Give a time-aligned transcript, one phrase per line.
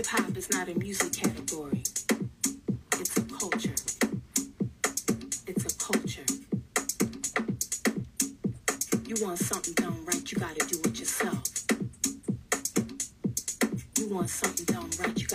[0.00, 1.82] Hip hop is not a music category.
[2.94, 3.74] It's a culture.
[5.46, 6.24] It's a culture.
[9.04, 11.42] You want something done right, you gotta do it yourself.
[13.98, 15.26] You want something done right, you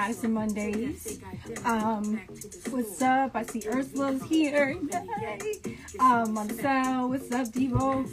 [0.00, 1.20] Madison Mondays.
[1.66, 2.22] Um,
[2.70, 3.32] what's up?
[3.34, 4.78] I see Ursula's here.
[5.20, 5.76] Yay.
[5.98, 8.08] Um, Marcel, what's up, Devo?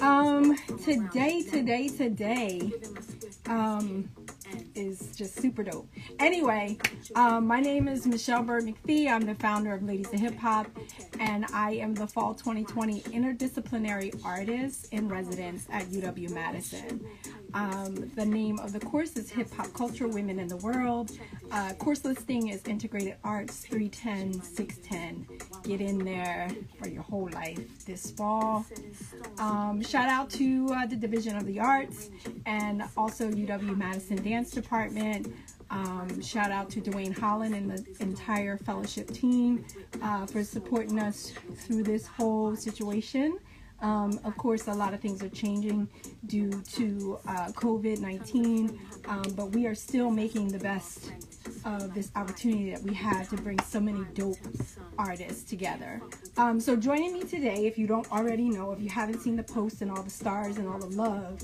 [0.00, 2.72] Um, today, today, today,
[3.44, 4.08] um,
[4.74, 5.86] is just super dope.
[6.18, 6.78] Anyway,
[7.14, 9.06] um, my name is Michelle Byrd McPhee.
[9.06, 10.68] I'm the founder of Ladies in Hip Hop,
[11.18, 17.04] and I am the Fall 2020 Interdisciplinary Artist in Residence at UW Madison.
[17.54, 21.12] Um, the name of the course is Hip Hop Culture Women in the World.
[21.50, 25.26] Uh, course listing is Integrated Arts 310 610.
[25.62, 26.48] Get in there
[26.80, 28.64] for your whole life this fall.
[29.38, 32.10] Um, shout out to uh, the Division of the Arts
[32.46, 35.34] and also UW Madison Dance Department.
[35.70, 39.64] Um, shout out to Dwayne Holland and the entire fellowship team
[40.02, 43.38] uh, for supporting us through this whole situation.
[43.82, 45.88] Um, of course, a lot of things are changing
[46.26, 51.12] due to uh, COVID 19, um, but we are still making the best
[51.64, 54.36] of this opportunity that we had to bring so many dope
[54.98, 56.00] artists together.
[56.36, 59.42] Um, so, joining me today, if you don't already know, if you haven't seen the
[59.42, 61.40] post and all the stars and all the love,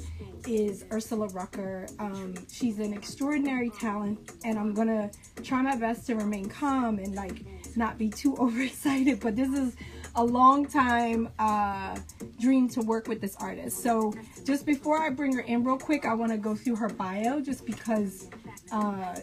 [0.46, 1.86] is Ursula Rucker.
[1.98, 5.10] Um, she's an extraordinary talent, and I'm gonna
[5.42, 7.42] try my best to remain calm and like
[7.76, 9.20] not be too overexcited.
[9.20, 9.76] But this is
[10.16, 11.98] a long time uh,
[12.40, 13.82] dream to work with this artist.
[13.82, 16.88] So, just before I bring her in, real quick, I want to go through her
[16.88, 18.28] bio just because.
[18.72, 19.14] Uh,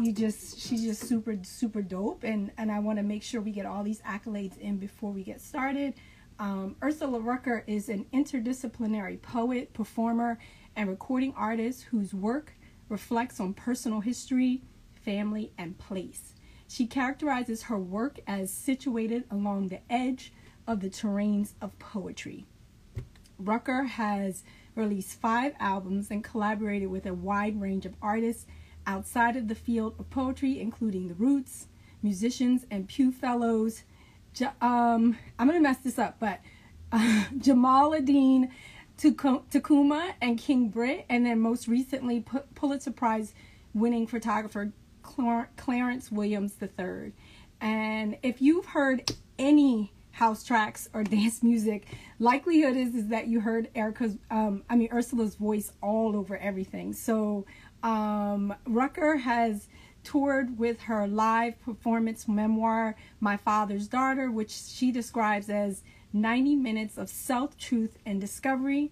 [0.00, 3.52] you just she's just super super dope and and i want to make sure we
[3.52, 5.94] get all these accolades in before we get started
[6.40, 10.38] um, ursula rucker is an interdisciplinary poet performer
[10.74, 12.52] and recording artist whose work
[12.88, 14.62] reflects on personal history
[15.04, 16.33] family and place
[16.68, 20.32] she characterizes her work as situated along the edge
[20.66, 22.46] of the terrains of poetry
[23.38, 24.42] rucker has
[24.74, 28.46] released five albums and collaborated with a wide range of artists
[28.86, 31.68] outside of the field of poetry, including the Roots,
[32.02, 33.84] musicians, and Pew Fellows.
[34.60, 36.40] Um, I'm gonna mess this up, but
[36.92, 38.50] uh, Jamaaladeen
[38.98, 43.34] Tacuma and King Britt, and then most recently Pu- Pulitzer Prize
[43.72, 44.72] winning photographer
[45.04, 47.12] Clar- Clarence Williams III.
[47.60, 51.86] And if you've heard any house tracks or dance music,
[52.18, 56.92] likelihood is is that you heard Erica's, um, I mean Ursula's voice all over everything.
[56.92, 57.46] So
[57.82, 59.68] um, Rucker has
[60.02, 66.98] toured with her live performance memoir, My Father's Daughter, which she describes as 90 minutes
[66.98, 68.90] of self truth and discovery.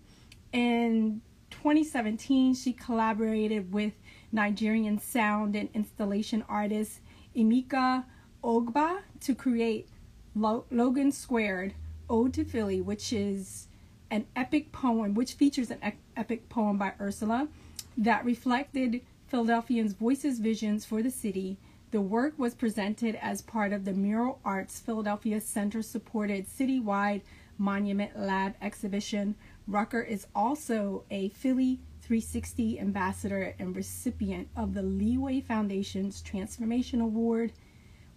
[0.53, 3.95] In 2017, she collaborated with
[4.33, 7.01] Nigerian sound and installation artist
[7.37, 8.05] Emeka
[8.43, 9.89] Ogboh to create
[10.35, 11.75] Lo- Logan Squared
[12.09, 13.69] Ode to Philly, which is
[14.11, 17.49] an epic poem, which features an epic poem by Ursula
[17.97, 21.59] that reflected Philadelphians' voices visions for the city.
[21.91, 27.23] The work was presented as part of the Mural Arts Philadelphia Center supported citywide
[27.59, 29.35] Monument Lab exhibition.
[29.67, 31.81] Rucker is also a Philly
[32.13, 37.55] 360 ambassador and recipient of the Leeway Foundation's Transformation Award.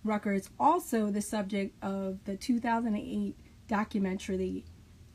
[0.04, 3.38] Rucker is also the subject of the 2008
[3.70, 4.66] documentary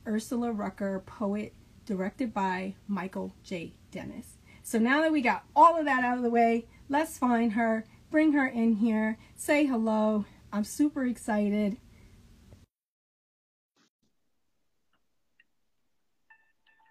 [0.06, 1.53] Ursula Rucker, Poet,
[1.85, 3.75] directed by Michael J.
[3.91, 4.38] Dennis.
[4.62, 7.85] So now that we got all of that out of the way, let's find her,
[8.11, 10.25] bring her in here, say hello.
[10.55, 11.77] I'm super excited.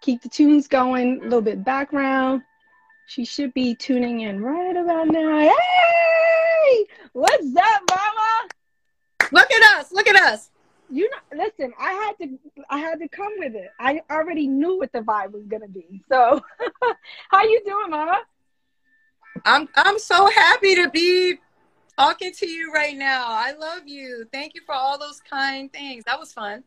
[0.00, 2.42] Keep the tunes going, a little bit background.
[3.06, 5.38] She should be tuning in right about now.
[5.40, 6.86] Hey!
[7.12, 8.48] What's up, mama?
[9.32, 9.92] Look at us.
[9.92, 10.50] Look at us.
[10.88, 12.38] You know, listen, I had to
[12.70, 13.70] I had to come with it.
[13.78, 16.02] I already knew what the vibe was gonna be.
[16.08, 16.40] So
[17.30, 18.22] how you doing, mama?
[19.44, 21.38] I'm I'm so happy to be
[21.98, 23.26] talking to you right now.
[23.28, 24.26] I love you.
[24.32, 26.04] Thank you for all those kind things.
[26.06, 26.64] That was fun.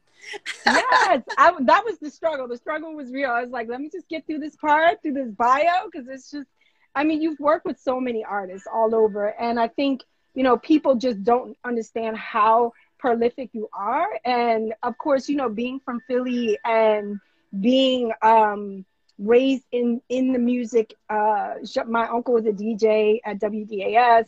[0.65, 2.47] Yes, I, that was the struggle.
[2.47, 3.29] The struggle was real.
[3.29, 6.31] I was like, let me just get through this part, through this bio, because it's
[6.31, 6.47] just,
[6.95, 9.27] I mean, you've worked with so many artists all over.
[9.39, 10.01] And I think,
[10.33, 14.07] you know, people just don't understand how prolific you are.
[14.25, 17.19] And of course, you know, being from Philly and
[17.59, 18.85] being um,
[19.17, 21.55] raised in, in the music, uh,
[21.87, 24.25] my uncle was a DJ at WDAS.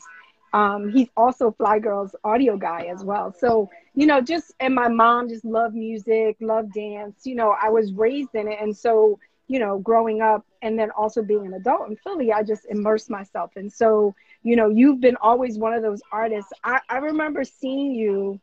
[0.56, 3.36] Um, he's also Fly Girl's audio guy as well.
[3.38, 7.26] So, you know, just, and my mom just loved music, loved dance.
[7.26, 8.60] You know, I was raised in it.
[8.62, 12.42] And so, you know, growing up and then also being an adult in Philly, I
[12.42, 13.52] just immersed myself.
[13.58, 16.54] And so, you know, you've been always one of those artists.
[16.64, 18.40] I, I remember seeing you,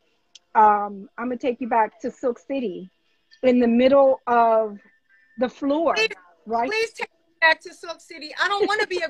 [0.53, 2.91] um, I'm going to take you back to Silk City
[3.41, 4.77] in the middle of
[5.39, 6.09] the floor, please,
[6.45, 6.69] right?
[6.69, 8.35] Please take me back to Silk City.
[8.39, 9.09] I don't want to be a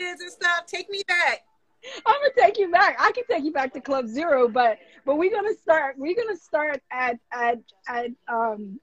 [0.00, 0.66] kids and stuff.
[0.66, 1.44] Take me back.
[2.06, 2.96] I'm gonna take you back.
[2.98, 5.96] I can take you back to Club Zero, but but we're gonna start.
[5.98, 7.58] We're gonna start at at
[7.88, 8.80] at um,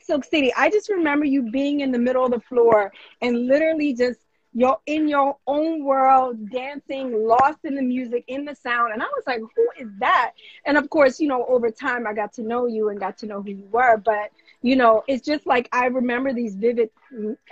[0.00, 0.52] Silk City.
[0.56, 4.20] I just remember you being in the middle of the floor and literally just
[4.52, 8.92] you're in your own world, dancing, lost in the music, in the sound.
[8.92, 10.32] And I was like, who is that?
[10.66, 13.26] And of course, you know, over time I got to know you and got to
[13.26, 13.96] know who you were.
[13.96, 14.32] But,
[14.62, 16.90] you know, it's just like I remember these vivid,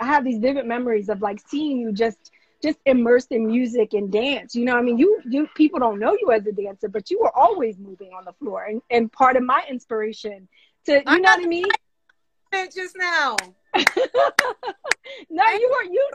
[0.00, 2.32] I have these vivid memories of like seeing you just
[2.62, 4.54] just immersed in music and dance.
[4.54, 7.20] You know, I mean, you you people don't know you as a dancer, but you
[7.20, 10.48] were always moving on the floor, and and part of my inspiration
[10.86, 11.66] to you I know what I mean.
[12.74, 13.36] Just now.
[13.76, 16.10] no, you were you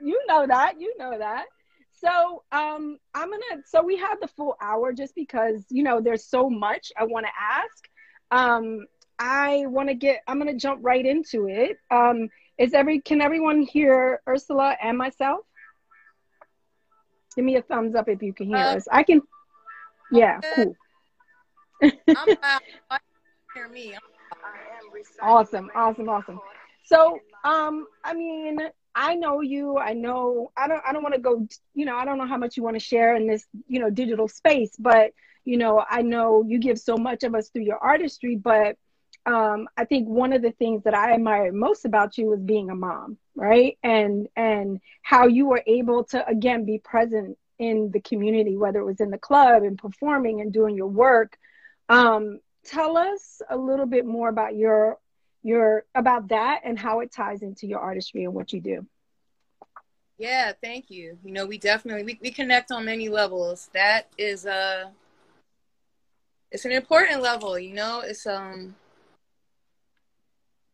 [0.00, 1.46] you know that you know that.
[1.92, 3.62] So um, I'm gonna.
[3.66, 7.26] So we have the full hour just because you know there's so much I want
[7.26, 7.88] to ask.
[8.30, 8.86] Um,
[9.18, 10.22] I want to get.
[10.28, 11.78] I'm gonna jump right into it.
[11.90, 15.40] Um, is every can everyone hear Ursula and myself?
[17.38, 18.88] Give me a thumbs up if you can hear uh, us.
[18.90, 19.22] I can.
[20.10, 20.74] Yeah, cool.
[21.80, 21.92] I'm
[23.54, 23.94] hear me.
[25.22, 26.40] Awesome, awesome, awesome.
[26.84, 28.58] So, um, I mean,
[28.96, 29.78] I know you.
[29.78, 30.50] I know.
[30.56, 30.82] I don't.
[30.84, 31.46] I don't want to go.
[31.74, 33.88] You know, I don't know how much you want to share in this, you know,
[33.88, 34.74] digital space.
[34.76, 35.12] But
[35.44, 38.34] you know, I know you give so much of us through your artistry.
[38.34, 38.76] But
[39.26, 42.70] um, I think one of the things that I admire most about you is being
[42.70, 43.78] a mom, right?
[43.82, 48.84] And and how you were able to again be present in the community, whether it
[48.84, 51.36] was in the club and performing and doing your work.
[51.88, 54.98] Um, tell us a little bit more about your
[55.42, 58.86] your about that and how it ties into your artistry and what you do.
[60.18, 61.16] Yeah, thank you.
[61.24, 63.70] You know, we definitely we, we connect on many levels.
[63.72, 64.88] That is a uh,
[66.50, 68.00] it's an important level, you know.
[68.00, 68.74] It's um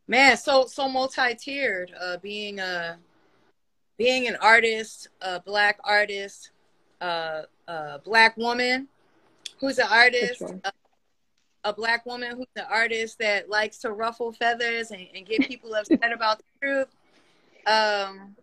[0.07, 2.97] man so so multi-tiered uh being a
[3.97, 6.51] being an artist a black artist
[7.01, 8.89] uh a black woman
[9.59, 10.61] who's an artist sure.
[10.65, 10.73] a,
[11.65, 15.75] a, black woman who's an artist that likes to ruffle feathers and, and get people
[15.75, 16.89] upset about the truth
[17.67, 18.37] um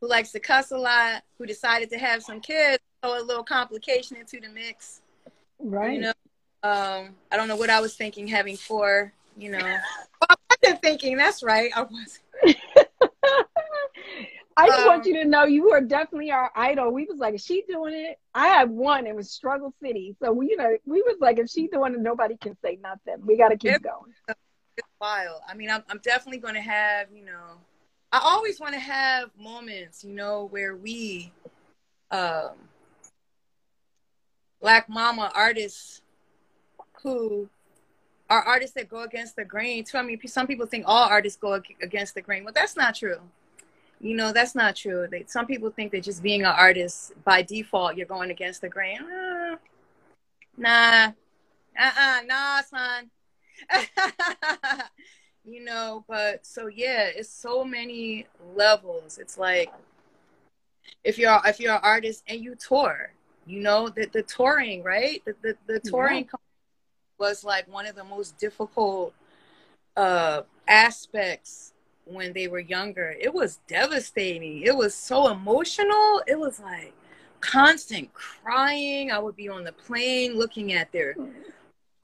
[0.00, 3.44] who likes to cuss a lot who decided to have some kids throw a little
[3.44, 5.02] complication into the mix
[5.60, 6.12] right you know
[6.64, 9.76] um i don't know what i was thinking having four you know.
[10.82, 11.16] Thinking.
[11.16, 11.70] That's right.
[11.74, 12.20] I was.
[14.54, 16.92] I just um, want you to know you are definitely our idol.
[16.92, 18.18] We was like, is she doing it?
[18.34, 19.06] I had one.
[19.06, 20.14] It was Struggle City.
[20.22, 23.24] So we, you know, we was like, if she doing it, nobody can say nothing.
[23.24, 24.12] We got to keep going.
[24.76, 25.40] It's wild.
[25.48, 27.58] I mean, I'm, I'm definitely going to have, you know,
[28.12, 31.32] I always want to have moments, you know, where we,
[32.10, 32.50] um,
[34.60, 36.02] black mama artists
[37.02, 37.48] who
[38.32, 39.98] are artists that go against the grain too.
[39.98, 42.44] I mean, some people think all artists go against the grain.
[42.44, 43.20] Well, that's not true.
[44.00, 45.06] You know, that's not true.
[45.10, 48.70] They, some people think that just being an artist by default, you're going against the
[48.70, 49.00] grain.
[49.02, 49.56] Uh,
[50.56, 51.12] nah,
[51.78, 53.10] uh-uh, nah, son.
[55.44, 59.18] you know, but so yeah, it's so many levels.
[59.18, 59.70] It's like
[61.04, 63.12] if you're if you're an artist and you tour,
[63.46, 65.22] you know, the the touring, right?
[65.26, 66.38] The the, the touring yeah
[67.22, 69.14] was like one of the most difficult
[69.96, 71.72] uh, aspects
[72.04, 73.14] when they were younger.
[73.20, 74.62] It was devastating.
[74.62, 76.20] It was so emotional.
[76.26, 76.92] It was like
[77.40, 79.12] constant crying.
[79.12, 81.14] I would be on the plane looking at their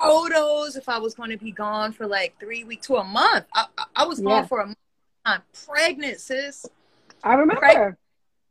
[0.01, 3.47] photos if I was going to be gone for like three weeks to a month.
[3.53, 4.79] I, I, was gone for a month.
[5.25, 6.65] I'm pregnant, sis.
[7.25, 7.57] I remember.
[7.57, 7.99] Pregnant,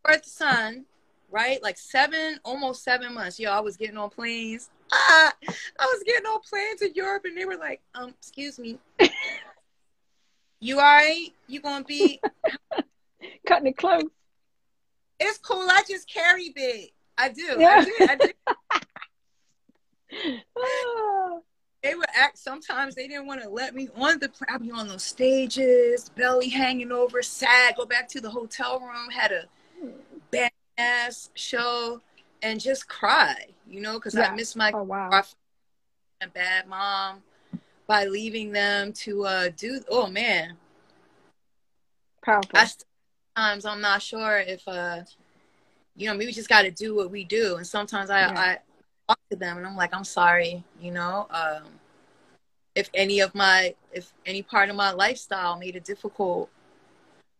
[0.04, 0.84] birth son,
[1.32, 1.64] right?
[1.64, 3.40] Like seven, almost seven months.
[3.40, 4.70] Yo, I was getting on planes.
[4.92, 5.34] Ah,
[5.80, 8.80] I was getting on planes in Europe, and they were like, "Um, excuse me,
[10.60, 11.30] you all right?
[11.48, 12.22] You gonna be
[13.46, 14.04] cutting it close?"
[15.20, 15.68] It's cool.
[15.70, 16.92] I just carry big.
[17.18, 17.56] I do.
[17.58, 17.80] Yeah.
[17.80, 17.94] I do.
[18.02, 18.32] I do.
[21.84, 24.88] they would act sometimes they didn't want to let me on the I'd be on
[24.88, 29.46] those stages, belly hanging over, sad, go back to the hotel room, had a
[30.32, 32.02] bad ass show
[32.42, 33.36] and just cry,
[33.68, 34.32] you know, because yeah.
[34.32, 35.24] I miss my oh, wow.
[36.34, 37.22] bad mom
[37.88, 40.58] by leaving them to uh do oh man.
[42.24, 42.52] Powerful.
[42.54, 42.68] I,
[43.36, 45.02] sometimes I'm not sure if uh
[45.98, 47.56] you know, maybe we just gotta do what we do.
[47.56, 48.40] And sometimes I, yeah.
[48.40, 48.58] I
[49.08, 51.64] talk to them and I'm like, I'm sorry, you know, um,
[52.76, 56.50] if any of my, if any part of my lifestyle made it difficult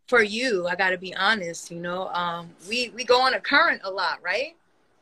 [0.08, 3.40] for you, I got to be honest, you know, um, we, we go on a
[3.40, 4.56] current a lot, right?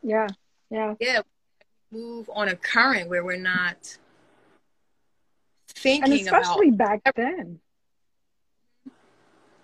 [0.06, 0.28] Yeah.
[0.70, 0.94] Yeah.
[1.00, 1.20] Yeah.
[1.90, 3.98] Move on a current where we're not
[5.76, 7.60] thinking and especially about back then
[8.88, 8.90] mm-hmm.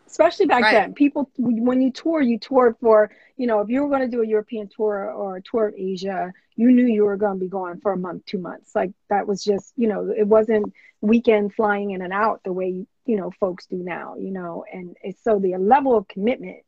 [0.06, 0.72] especially back right.
[0.72, 4.08] then people when you tour you toured for you know if you were going to
[4.08, 7.40] do a european tour or a tour of asia you knew you were going to
[7.40, 10.72] be gone for a month two months like that was just you know it wasn't
[11.00, 14.96] weekend flying in and out the way you know folks do now you know and
[15.02, 16.58] it's so the level of commitment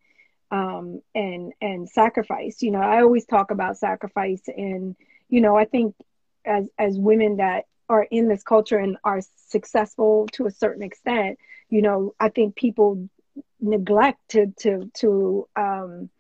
[0.55, 4.95] um and and sacrifice you know i always talk about sacrifice and
[5.29, 5.95] you know i think
[6.45, 11.39] as as women that are in this culture and are successful to a certain extent
[11.69, 13.09] you know i think people
[13.61, 16.11] neglect to to to um,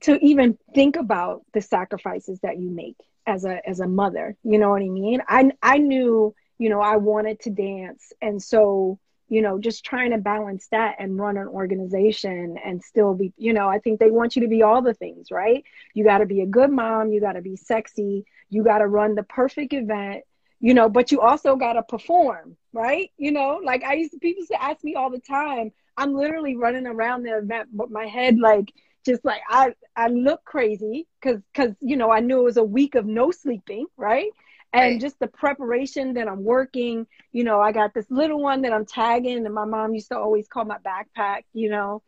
[0.00, 2.96] to even think about the sacrifices that you make
[3.26, 4.36] as a as a mother.
[4.42, 5.22] You know what I mean?
[5.28, 8.98] I I knew you know I wanted to dance, and so
[9.32, 13.52] you know just trying to balance that and run an organization and still be you
[13.52, 16.26] know i think they want you to be all the things right you got to
[16.26, 19.72] be a good mom you got to be sexy you got to run the perfect
[19.72, 20.22] event
[20.60, 24.18] you know but you also got to perform right you know like i used to
[24.18, 27.90] people used to ask me all the time I'm literally running around the event, but
[27.90, 28.72] my head like
[29.04, 32.64] just like I I look crazy because because you know I knew it was a
[32.64, 34.30] week of no sleeping, right?
[34.74, 35.00] And right.
[35.00, 38.86] just the preparation that I'm working, you know, I got this little one that I'm
[38.86, 42.02] tagging, and my mom used to always call my backpack, you know.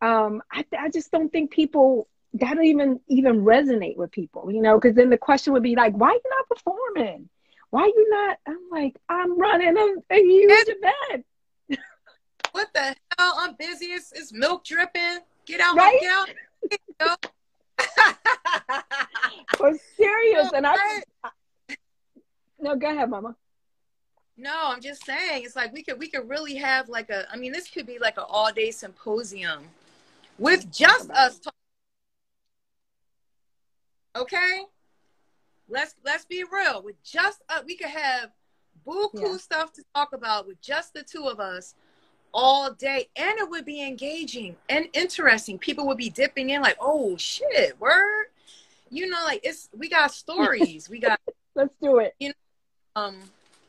[0.00, 4.78] Um, I I just don't think people that even even resonate with people, you know,
[4.78, 7.28] because then the question would be like, why are you not performing?
[7.70, 8.38] Why are you not?
[8.46, 11.26] I'm like, I'm running a, a huge event.
[12.52, 13.34] What the hell?
[13.36, 13.86] I'm busy.
[13.86, 15.18] It's, it's milk dripping.
[15.44, 15.98] Get out, right?
[16.70, 17.26] get out.
[19.56, 21.02] For serious, and I.
[22.64, 23.36] No, go ahead, Mama.
[24.38, 27.30] No, I'm just saying it's like we could we could really have like a.
[27.30, 29.64] I mean, this could be like an all day symposium
[30.38, 31.40] with just us.
[31.40, 31.54] Talk-
[34.16, 34.62] okay,
[35.68, 36.82] let's let's be real.
[36.82, 38.30] With just uh, we could have
[38.86, 39.36] buku yeah.
[39.36, 41.74] stuff to talk about with just the two of us
[42.32, 46.76] all day and it would be engaging and interesting people would be dipping in like
[46.80, 48.26] oh shit word
[48.90, 51.18] you know like it's we got stories we got
[51.54, 52.34] let's do it you know
[52.96, 53.16] um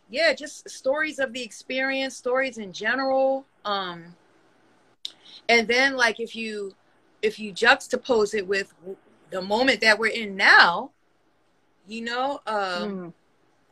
[0.09, 4.03] yeah just stories of the experience stories in general um
[5.49, 6.73] and then like if you
[7.21, 8.73] if you juxtapose it with
[9.31, 10.91] the moment that we're in now
[11.87, 13.13] you know um mm.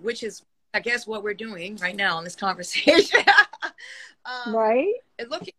[0.01, 0.43] which is
[0.73, 3.23] i guess what we're doing right now in this conversation
[4.25, 4.93] um, right?
[5.19, 5.53] And looking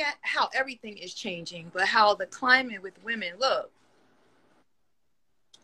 [0.00, 3.70] at how everything is changing, but how the climate with women look.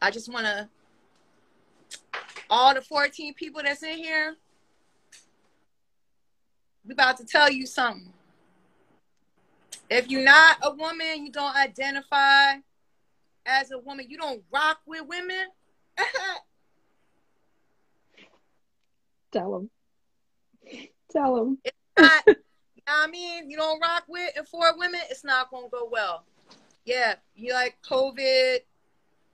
[0.00, 0.68] I just want to,
[2.50, 4.36] all the 14 people that's in here,
[6.86, 8.12] we about to tell you something.
[9.90, 12.54] If you're not a woman, you don't identify
[13.46, 15.46] as a woman, you don't rock with women.
[19.32, 19.70] Tell them.
[21.10, 21.58] Tell them
[21.98, 22.34] not, you
[22.86, 26.24] know I mean, you don't rock with and for women, it's not gonna go well.
[26.84, 28.58] Yeah, you like COVID,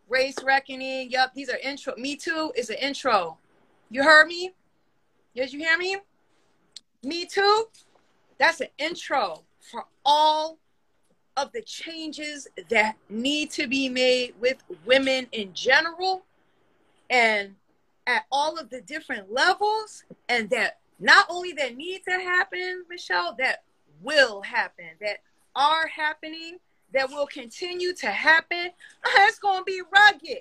[0.09, 1.11] race reckoning.
[1.11, 1.95] Yep, these are intro.
[1.97, 3.39] Me too is an intro.
[3.91, 4.53] You heard me?
[5.35, 5.99] Did you hear me?
[7.03, 7.69] Me too.
[8.39, 10.59] That's an intro for all
[11.37, 16.25] of the changes that need to be made with women in general
[17.11, 17.55] and
[18.07, 23.35] at all of the different levels and that not only that need to happen, Michelle,
[23.39, 23.65] that
[24.03, 25.19] will happen, that
[25.57, 26.59] are happening,
[26.93, 28.71] that will continue to happen.
[29.17, 30.39] It's gonna be rugged.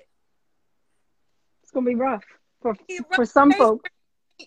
[1.62, 2.24] It's gonna be rough
[2.60, 2.76] for
[3.14, 3.90] for some folks.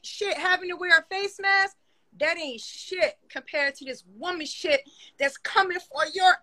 [0.03, 1.75] Shit, having to wear a face mask,
[2.19, 4.81] that ain't shit compared to this woman shit
[5.17, 6.33] that's coming for your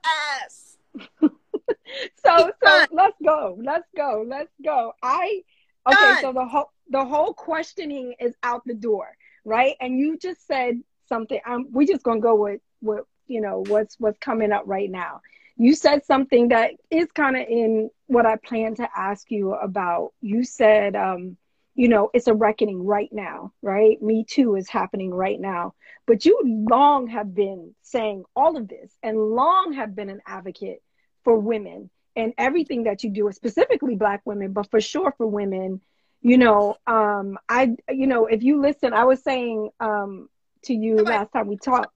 [0.43, 0.79] ass.
[1.21, 3.59] so so let's go.
[3.61, 4.25] Let's go.
[4.27, 4.93] Let's go.
[5.03, 5.43] I
[5.87, 6.21] okay, Done.
[6.21, 9.75] so the whole the whole questioning is out the door, right?
[9.81, 11.41] And you just said something.
[11.47, 15.21] Um, we just gonna go with with you know what's what's coming up right now.
[15.57, 20.13] You said something that is kind of in what I plan to ask you about.
[20.21, 21.37] You said, um,
[21.75, 24.01] you know, it's a reckoning right now, right?
[24.03, 25.75] Me too is happening right now.
[26.07, 30.83] But you long have been saying all of this and long have been an advocate
[31.25, 35.81] for women and everything that you do, specifically Black women, but for sure for women.
[36.21, 40.29] You know, um, I, you know, if you listen, I was saying um,
[40.65, 41.95] to you last time we talked.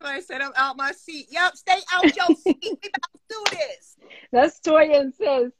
[0.00, 1.26] I said I'm out my seat.
[1.30, 2.58] Yep, stay out your seat.
[2.62, 3.96] we about to do this.
[4.32, 5.52] That's Toya and says,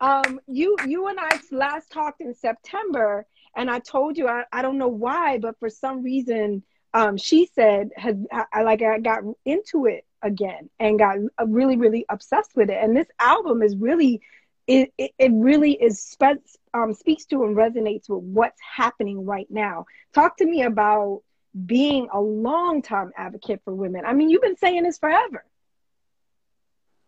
[0.00, 4.62] um, you, you and I last talked in September, and I told you I, I
[4.62, 6.62] don't know why, but for some reason,
[6.94, 12.04] um, she said had I like I got into it again and got really really
[12.08, 14.20] obsessed with it and this album is really
[14.66, 19.48] it, it, it really is spe- um, speaks to and resonates with what's happening right
[19.50, 21.22] now talk to me about
[21.66, 24.04] being a long time advocate for women.
[24.06, 25.44] I mean you've been saying this forever.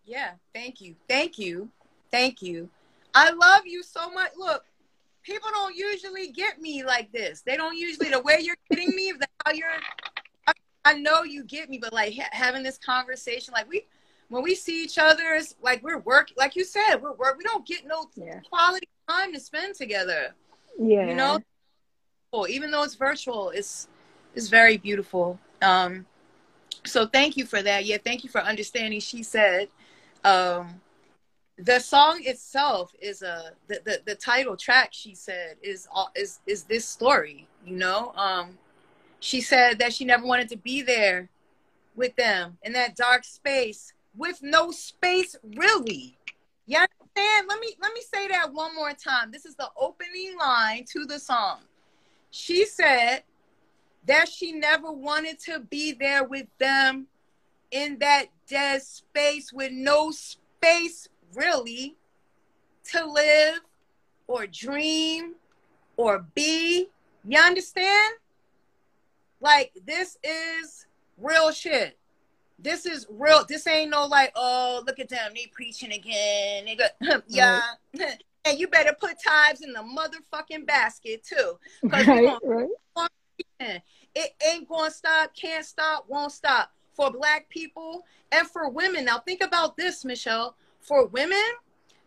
[0.05, 0.97] Yeah thank you.
[1.09, 1.71] Thank you.
[2.11, 2.69] Thank you.
[3.15, 4.33] I love you so much.
[4.37, 4.65] Look
[5.23, 7.43] people don't usually get me like this.
[7.43, 9.71] They don't usually the way you're getting me the how you're
[10.85, 13.87] I know you get me, but like ha- having this conversation, like we,
[14.29, 17.39] when we see each other, it's like we're working, like you said, we're work.
[17.39, 18.41] We don't get no yeah.
[18.51, 20.35] quality time to spend together.
[20.79, 21.39] Yeah, you know,
[22.49, 23.89] even though it's virtual, it's
[24.35, 25.39] it's very beautiful.
[25.63, 26.07] Um,
[26.85, 27.85] so thank you for that.
[27.85, 29.01] Yeah, thank you for understanding.
[29.01, 29.69] She said,
[30.25, 30.81] um,
[31.57, 34.89] the song itself is a the, the, the title track.
[34.93, 37.47] She said is is is this story.
[37.65, 38.59] You know, um,
[39.21, 41.29] she said that she never wanted to be there
[41.95, 46.19] with them in that dark space with no space really.
[46.67, 47.49] You understand?
[47.49, 49.31] Let me let me say that one more time.
[49.31, 51.61] This is the opening line to the song.
[52.31, 53.23] She said
[54.07, 57.07] that she never wanted to be there with them
[57.71, 61.97] in that dead space with no space really
[62.93, 63.61] to live
[64.27, 65.35] or dream
[65.97, 66.89] or be.
[67.27, 68.15] You understand?
[69.41, 70.87] Like this is
[71.19, 71.97] real shit.
[72.59, 73.45] This is real.
[73.49, 76.67] This ain't no like, oh, look at them, they preaching again.
[76.67, 77.61] Nigga, yeah.
[77.99, 78.23] Right.
[78.45, 81.59] and you better put tithes in the motherfucking basket too.
[81.83, 83.09] Because right, right.
[83.61, 86.71] It ain't gonna stop, can't stop, won't stop.
[86.93, 89.05] For black people and for women.
[89.05, 90.55] Now think about this, Michelle.
[90.81, 91.43] For women,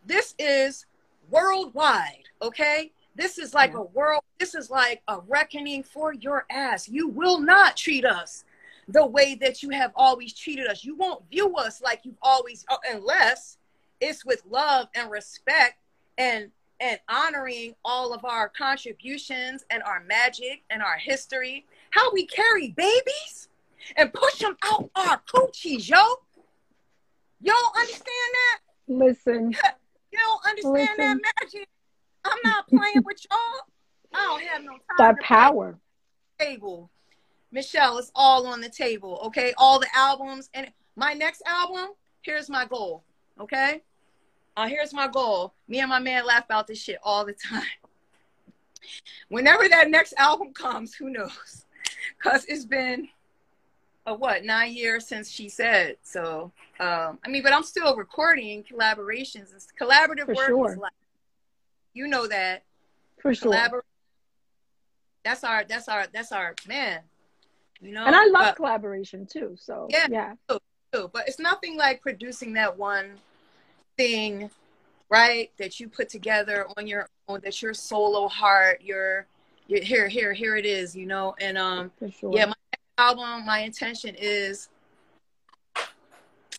[0.05, 0.85] this is
[1.29, 2.93] worldwide, okay?
[3.15, 6.87] This is like a world, this is like a reckoning for your ass.
[6.87, 8.45] You will not treat us
[8.87, 10.85] the way that you have always treated us.
[10.85, 13.57] You won't view us like you've always, unless
[13.99, 15.79] it's with love and respect
[16.17, 21.65] and and honoring all of our contributions and our magic and our history.
[21.91, 23.49] How we carry babies
[23.95, 25.97] and push them out our coochies, yo.
[27.41, 28.59] You don't understand that?
[28.87, 29.53] Listen.
[30.09, 31.21] You don't understand Listen.
[31.21, 31.67] that magic?
[32.23, 33.67] I'm not playing with y'all.
[34.13, 34.79] I don't have no time.
[34.97, 35.77] That power.
[36.39, 36.89] Table.
[37.51, 39.19] Michelle, it's all on the table.
[39.25, 39.53] Okay.
[39.57, 40.49] All the albums.
[40.53, 41.89] And my next album,
[42.21, 43.03] here's my goal.
[43.39, 43.81] Okay.
[44.57, 45.53] Uh, here's my goal.
[45.69, 47.63] Me and my man laugh about this shit all the time.
[49.29, 51.65] Whenever that next album comes, who knows?
[52.17, 53.07] Because it's been
[54.05, 58.63] a what nine years since she said so um i mean but i'm still recording
[58.63, 60.71] collaborations and collaborative For work sure.
[60.71, 60.93] is like
[61.97, 62.63] you know that.
[63.19, 63.51] For sure.
[63.51, 63.81] Collabor-
[65.25, 67.01] that's our that's our that's our man.
[67.81, 68.05] You know.
[68.05, 69.55] And I love collaboration too.
[69.59, 70.07] So yeah.
[70.09, 70.33] Yeah.
[70.47, 70.59] Too,
[70.93, 71.09] too.
[71.11, 73.17] But it's nothing like producing that one
[73.97, 74.49] thing,
[75.09, 75.51] right?
[75.57, 79.25] That you put together on your own, that's your solo heart, your,
[79.67, 81.35] your here, here, here it is, you know.
[81.39, 82.31] And um sure.
[82.33, 82.53] yeah, my
[82.97, 84.69] album, my intention is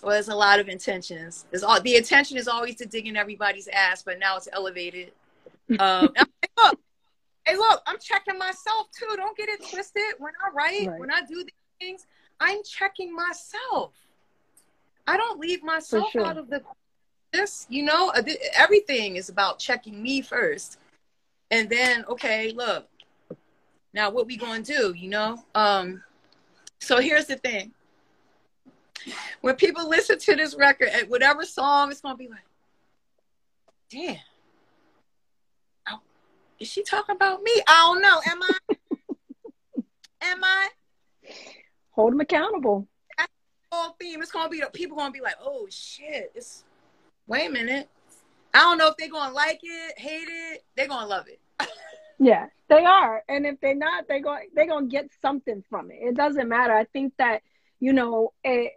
[0.00, 1.46] well, there's a lot of intentions.
[1.50, 5.12] There's all the intention is always to dig in everybody's ass, but now it's elevated
[5.78, 6.24] um, hey,
[6.56, 6.80] look,
[7.44, 9.14] hey, look, I'm checking myself too.
[9.16, 10.02] Don't get it twisted.
[10.18, 11.00] When I write, right.
[11.00, 12.06] when I do these things,
[12.40, 13.92] I'm checking myself.
[15.06, 16.24] I don't leave myself sure.
[16.24, 16.62] out of the
[17.32, 17.66] this.
[17.68, 18.22] You know, uh,
[18.56, 20.78] everything is about checking me first,
[21.50, 22.88] and then okay, look.
[23.94, 24.94] now what we gonna do?
[24.96, 25.42] You know.
[25.54, 26.02] Um.
[26.80, 27.72] So here's the thing.
[29.40, 32.44] When people listen to this record, at whatever song, it's gonna be like,
[33.90, 34.16] damn.
[35.90, 36.00] Oh,
[36.58, 37.52] is she talking about me?
[37.66, 38.20] I don't know.
[38.26, 38.76] Am I?
[40.22, 40.68] Am I?
[41.90, 42.86] Hold them accountable.
[43.16, 43.32] That's
[43.70, 44.22] the Whole theme.
[44.22, 46.32] It's gonna be people gonna be like, oh shit.
[46.34, 46.64] It's
[47.28, 47.88] wait a minute.
[48.52, 50.64] I don't know if they're gonna like it, hate it.
[50.76, 51.38] They're gonna love it.
[52.18, 53.22] yeah, they are.
[53.28, 55.98] And if they're not, they're going they're gonna get something from it.
[56.00, 56.72] It doesn't matter.
[56.74, 57.42] I think that
[57.78, 58.72] you know it,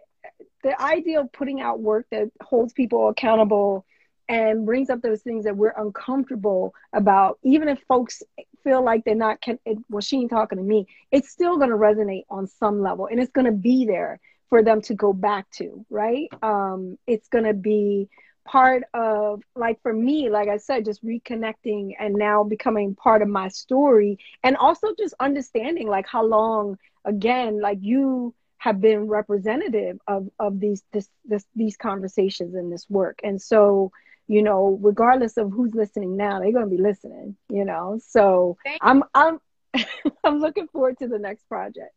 [0.62, 3.84] the idea of putting out work that holds people accountable
[4.28, 8.22] and brings up those things that we're uncomfortable about, even if folks
[8.62, 9.58] feel like they're not, can
[9.90, 13.20] well, she ain't talking to me, it's still going to resonate on some level and
[13.20, 16.28] it's going to be there for them to go back to, right?
[16.42, 18.08] Um, it's going to be
[18.44, 23.28] part of, like for me, like I said, just reconnecting and now becoming part of
[23.28, 24.18] my story.
[24.42, 30.60] And also just understanding like how long, again, like you, have been representative of of
[30.60, 33.18] these this, this these conversations and this work.
[33.24, 33.90] And so
[34.28, 37.98] you know regardless of who's listening now they're going to be listening you know?
[38.06, 39.40] So i'm i'm
[40.24, 41.92] i'm looking forward to the next project.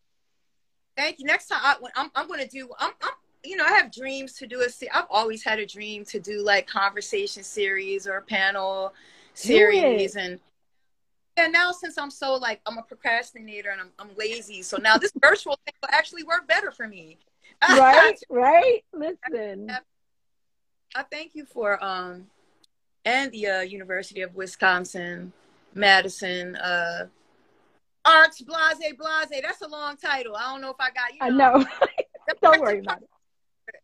[0.97, 1.25] Thank you.
[1.25, 3.13] Next time I, i'm, I'm going to do I'm, I'm
[3.45, 6.41] you know i have dreams to do a i've always had a dream to do
[6.41, 8.93] like conversation series or panel
[9.33, 10.39] series and
[11.37, 14.97] yeah, now since I'm so like I'm a procrastinator and I'm I'm lazy, so now
[14.97, 17.17] this virtual thing will actually work better for me.
[17.77, 18.83] right, right.
[18.93, 19.71] Listen,
[20.95, 22.27] I thank you for um
[23.03, 25.33] and the uh, University of Wisconsin
[25.73, 27.07] Madison uh
[28.05, 29.41] Arts Blase Blase.
[29.41, 30.35] That's a long title.
[30.35, 31.19] I don't know if I got you.
[31.19, 31.65] Know, I know.
[32.41, 33.09] don't worry about it.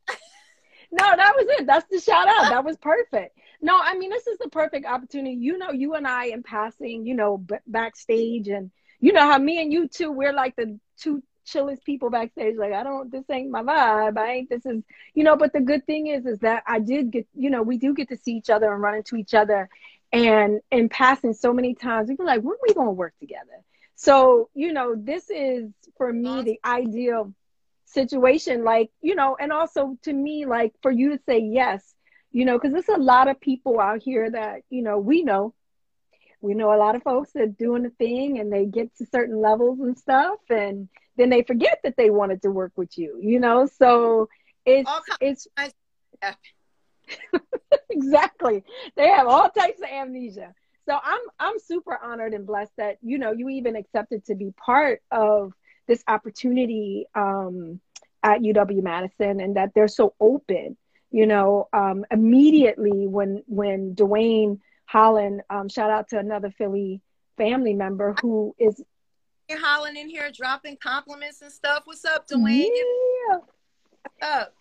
[0.91, 1.65] no, that was it.
[1.65, 2.49] That's the shout out.
[2.49, 3.37] That was perfect.
[3.61, 5.35] No, I mean, this is the perfect opportunity.
[5.35, 9.37] You know, you and I in passing, you know, b- backstage, and you know how
[9.37, 12.55] me and you two, we're like the two chillest people backstage.
[12.57, 14.17] Like, I don't, this ain't my vibe.
[14.17, 17.11] I ain't, this is, you know, but the good thing is, is that I did
[17.11, 19.69] get, you know, we do get to see each other and run into each other.
[20.11, 23.13] And in passing so many times, we were like, when are we going to work
[23.19, 23.63] together?
[23.95, 27.33] So, you know, this is for me the ideal
[27.93, 28.63] situation.
[28.63, 31.93] Like, you know, and also to me, like for you to say yes
[32.31, 35.53] you know, because there's a lot of people out here that, you know, we know.
[36.39, 39.05] We know a lot of folks that are doing the thing and they get to
[39.05, 43.19] certain levels and stuff and then they forget that they wanted to work with you,
[43.21, 43.67] you know?
[43.67, 44.27] So
[44.65, 45.47] it's it's
[47.91, 48.63] exactly.
[48.95, 50.55] They have all types of amnesia.
[50.87, 54.51] So I'm I'm super honored and blessed that, you know, you even accepted to be
[54.65, 55.53] part of
[55.87, 57.79] this opportunity um,
[58.23, 60.77] at UW Madison and that they're so open
[61.11, 67.01] you know, um, immediately when when Dwayne Holland, um, shout out to another Philly
[67.37, 68.81] family member who is
[69.51, 71.81] Holland in here dropping compliments and stuff.
[71.83, 72.69] What's up, Dwayne?
[72.69, 73.37] Yeah.
[73.37, 74.55] What's up?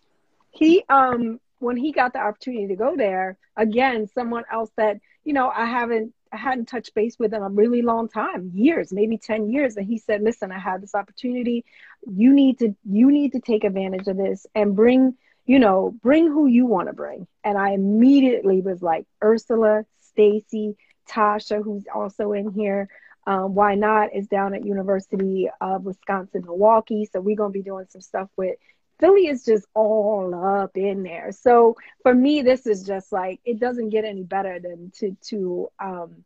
[0.51, 5.33] He um when he got the opportunity to go there, again, someone else that, you
[5.33, 8.93] know, I haven't I hadn't touched base with him in a really long time, years,
[8.93, 9.77] maybe 10 years.
[9.77, 11.65] And he said, listen, I had this opportunity.
[12.07, 15.17] You need to you need to take advantage of this and bring
[15.51, 17.27] you know, bring who you want to bring.
[17.43, 20.77] And I immediately was like, Ursula, Stacy,
[21.09, 22.89] Tasha, who's also in here.
[23.27, 27.09] Um, Why Not is down at University of Wisconsin Milwaukee.
[27.13, 28.57] So we're going to be doing some stuff with
[29.01, 31.33] Philly is just all up in there.
[31.33, 35.69] So for me, this is just like it doesn't get any better than to to
[35.83, 36.25] um,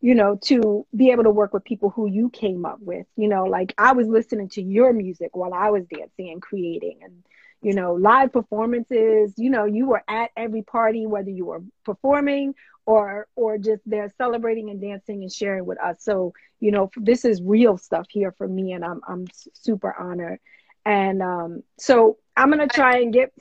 [0.00, 3.06] you know to be able to work with people who you came up with.
[3.16, 7.00] You know, like I was listening to your music while I was dancing and creating,
[7.02, 7.22] and
[7.62, 9.32] you know, live performances.
[9.36, 12.54] You know, you were at every party, whether you were performing
[12.86, 15.96] or or just there celebrating and dancing and sharing with us.
[16.00, 20.40] So, you know, this is real stuff here for me, and I'm I'm super honored.
[20.86, 23.32] And um, so I'm gonna try and get.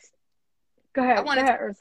[0.94, 1.20] Go ahead.
[1.20, 1.76] I want to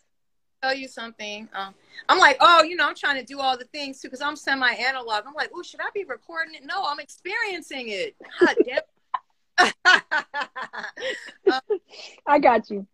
[0.63, 1.49] tell you something.
[1.55, 1.75] Um,
[2.09, 4.37] I'm like, oh, you know, I'm trying to do all the things too because I'm
[4.37, 5.25] semi-analog.
[5.27, 6.65] I'm like, oh, should I be recording it?
[6.65, 8.15] No, I'm experiencing it.
[8.41, 8.81] God damn
[12.27, 12.87] I got you.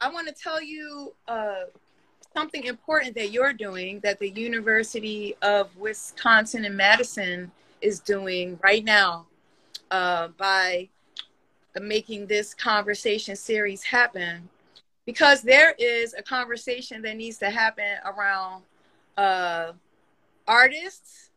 [0.00, 1.64] I want to tell you uh,
[2.34, 8.84] something important that you're doing that the University of Wisconsin in Madison is doing right
[8.84, 9.26] now
[9.90, 10.88] uh, by
[11.80, 14.48] making this conversation series happen
[15.04, 18.62] because there is a conversation that needs to happen around
[19.16, 19.72] uh,
[20.46, 21.30] artists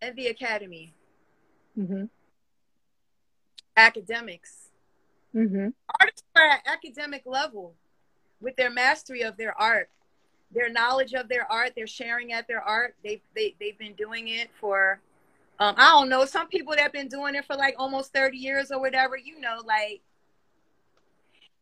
[0.00, 0.92] and the academy.
[1.78, 2.04] Mm-hmm
[3.76, 4.68] academics.
[5.34, 5.68] Mm-hmm.
[6.00, 7.74] Artists are at academic level
[8.40, 9.88] with their mastery of their art,
[10.52, 12.94] their knowledge of their art, they're sharing at their art.
[13.02, 15.00] They've they, they've been doing it for
[15.58, 18.36] um, I don't know, some people that have been doing it for like almost 30
[18.36, 20.00] years or whatever, you know, like,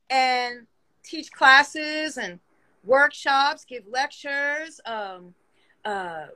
[0.09, 0.67] and
[1.03, 2.41] teach classes and
[2.85, 5.35] workshops, give lectures, um,
[5.85, 6.27] uh,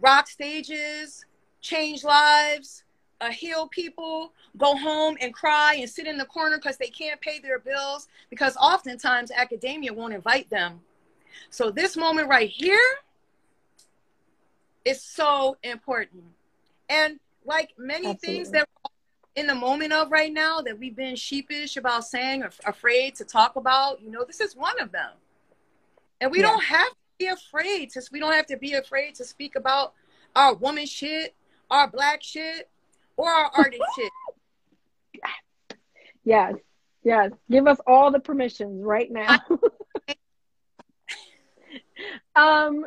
[0.00, 1.24] rock stages,
[1.60, 2.84] change lives,
[3.20, 7.20] uh, heal people, go home and cry and sit in the corner because they can't
[7.20, 10.80] pay their bills because oftentimes academia won't invite them.
[11.50, 12.78] So this moment right here
[14.84, 16.24] is so important.
[16.90, 18.36] And like many Absolutely.
[18.36, 22.42] things that we're in the moment of right now that we've been sheepish about saying
[22.42, 25.12] or afraid to talk about, you know, this is one of them.
[26.20, 26.48] And we yeah.
[26.48, 29.94] don't have to be afraid to we don't have to be afraid to speak about
[30.34, 31.34] our woman shit,
[31.70, 32.68] our black shit,
[33.16, 34.12] or our artist shit.
[36.24, 36.54] Yes.
[37.02, 37.30] Yes.
[37.50, 39.38] Give us all the permissions right now.
[42.34, 42.84] um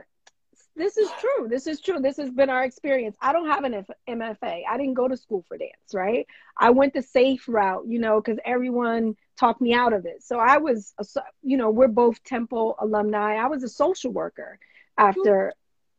[0.76, 1.48] this is true.
[1.48, 2.00] This is true.
[2.00, 3.16] This has been our experience.
[3.22, 4.64] I don't have an MFA.
[4.70, 6.26] I didn't go to school for dance, right?
[6.58, 10.24] I went the safe route, you know, because everyone talked me out of it.
[10.24, 11.06] So I was, a,
[11.44, 13.36] you know, we're both Temple alumni.
[13.36, 14.58] I was a social worker
[14.98, 15.54] after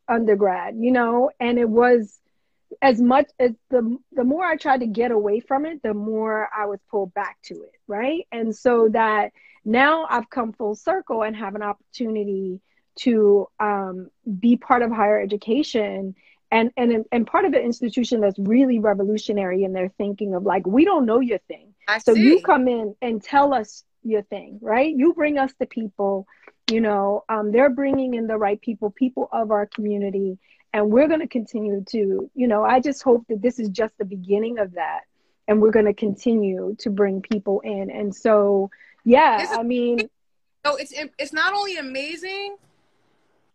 [0.09, 2.19] undergrad, you know, and it was
[2.83, 6.49] as much as the the more I tried to get away from it, the more
[6.57, 8.27] I was pulled back to it, right?
[8.33, 9.33] And so that
[9.65, 12.61] now I've come full circle and have an opportunity
[12.97, 16.15] to um, be part of higher education
[16.51, 20.67] and and and part of an institution that's really revolutionary in their thinking of like
[20.67, 21.75] we don't know your thing.
[21.89, 22.23] I so see.
[22.23, 24.95] you come in and tell us your thing right?
[24.95, 26.27] You bring us the people
[26.71, 30.39] you know um, they're bringing in the right people people of our community
[30.73, 33.97] and we're going to continue to you know i just hope that this is just
[33.99, 35.01] the beginning of that
[35.47, 37.91] and we're going to continue to bring people in.
[37.91, 38.71] And so
[39.05, 39.99] yeah i mean
[40.67, 42.57] so it's it's not only amazing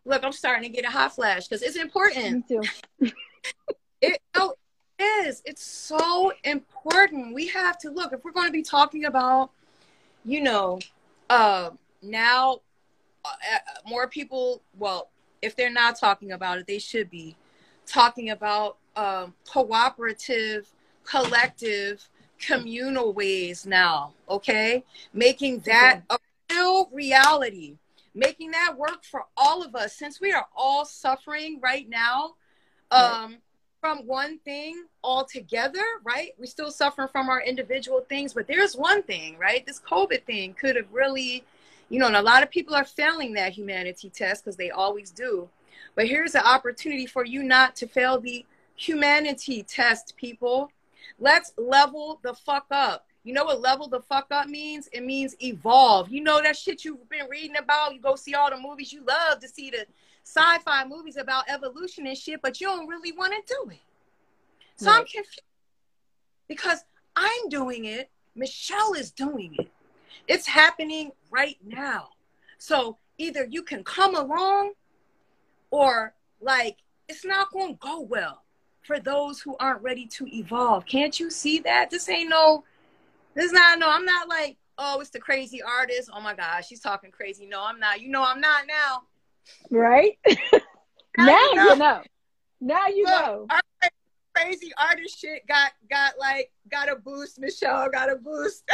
[0.09, 2.49] Look, I'm starting to get a hot flash because it's important.
[2.49, 2.61] Me
[2.99, 3.11] too.
[4.01, 4.55] it, no,
[4.97, 5.43] it is.
[5.45, 7.35] It's so important.
[7.35, 9.51] We have to look if we're going to be talking about,
[10.25, 10.79] you know,
[11.29, 11.69] uh,
[12.01, 12.61] now
[13.23, 14.63] uh, uh, more people.
[14.79, 15.09] Well,
[15.43, 17.35] if they're not talking about it, they should be
[17.85, 20.71] talking about um, cooperative,
[21.03, 24.13] collective, communal ways now.
[24.27, 26.17] Okay, making that a
[26.51, 27.77] real reality
[28.19, 32.33] making that work for all of us since we are all suffering right now
[32.91, 33.37] um, right.
[33.79, 36.31] from one thing altogether, right?
[36.37, 39.65] We still suffer from our individual things, but there's one thing, right?
[39.65, 41.43] This COVID thing could have really,
[41.87, 45.11] you know, and a lot of people are failing that humanity test because they always
[45.11, 45.47] do.
[45.95, 50.71] But here's an opportunity for you not to fail the humanity test, people.
[51.19, 53.05] Let's level the fuck up.
[53.29, 54.89] You know what level the fuck up means?
[54.91, 56.09] It means evolve.
[56.09, 57.93] You know that shit you've been reading about.
[57.93, 58.91] You go see all the movies.
[58.91, 59.85] You love to see the
[60.25, 63.81] sci-fi movies about evolution and shit, but you don't really want to do it.
[64.77, 65.01] So right.
[65.01, 65.43] I'm confused
[66.47, 66.83] because
[67.15, 68.09] I'm doing it.
[68.33, 69.69] Michelle is doing it.
[70.27, 72.07] It's happening right now.
[72.57, 74.71] So either you can come along
[75.69, 78.41] or like it's not going to go well
[78.81, 80.87] for those who aren't ready to evolve.
[80.87, 81.91] Can't you see that?
[81.91, 82.63] This ain't no
[83.39, 86.09] this is not no, I'm not like, oh, it's the crazy artist.
[86.13, 87.45] Oh my gosh, she's talking crazy.
[87.45, 88.01] No, I'm not.
[88.01, 89.03] You know I'm not now.
[89.71, 90.19] Right?
[90.27, 91.63] now, now you, know.
[91.63, 92.01] you know.
[92.59, 93.47] Now you Look, know.
[93.49, 93.91] Right,
[94.35, 97.39] crazy artist shit got got like got a boost.
[97.39, 98.69] Michelle got a boost.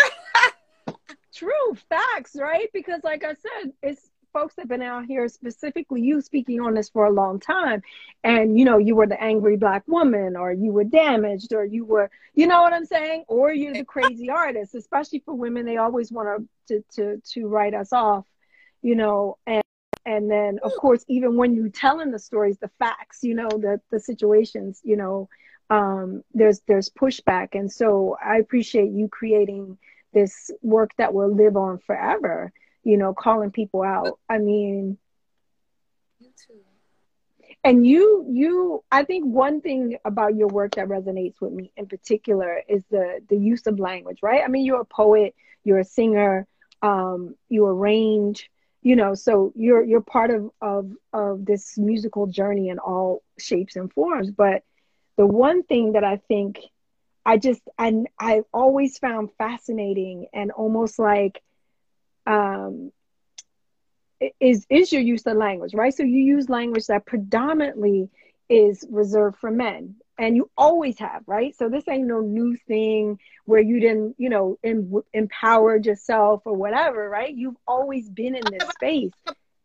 [1.36, 2.67] True facts, right?
[2.73, 6.74] Because like I said, it's folks that have been out here, specifically you speaking on
[6.74, 7.82] this for a long time,
[8.21, 11.86] and you know, you were the angry black woman, or you were damaged, or you
[11.86, 14.76] were, you know what I'm saying, or you're the crazy artist.
[14.76, 18.26] Especially for women, they always want to to to write us off,
[18.82, 19.63] you know, and
[20.06, 23.80] and then of course, even when you telling the stories, the facts, you know, the
[23.89, 25.30] the situations, you know,
[25.69, 29.78] um, there's there's pushback, and so I appreciate you creating
[30.12, 32.52] this work that will live on forever
[32.86, 34.19] you know, calling people out.
[34.30, 35.00] I mean,
[36.19, 36.63] you too.
[37.63, 41.88] And you, you, I think one thing about your work that resonates with me in
[41.88, 44.43] particular is the the use of language, right?
[44.43, 46.48] I mean, you're a poet, you're a singer,
[46.84, 48.50] um, you arrange,
[48.84, 53.76] you know, so you're you're part of of of this musical journey in all shapes
[53.76, 54.32] and forms.
[54.32, 54.63] But
[55.17, 56.60] the one thing that I think
[57.26, 61.41] I just I I've always found fascinating and almost like
[62.26, 62.92] um,
[64.40, 65.94] is is your use of language, right?
[65.94, 68.10] So you use language that predominantly
[68.50, 71.56] is reserved for men, and you always have, right?
[71.56, 76.54] So this ain't no new thing where you didn't, you know, em- empowered yourself or
[76.56, 77.34] whatever, right?
[77.34, 79.12] You've always been in this space.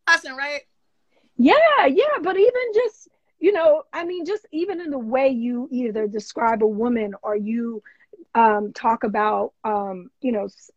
[0.07, 0.61] Person, right?
[1.37, 5.68] Yeah, yeah, but even just you know, I mean, just even in the way you
[5.70, 7.83] either describe a woman or you
[8.35, 10.70] um, talk about, um, you know, s-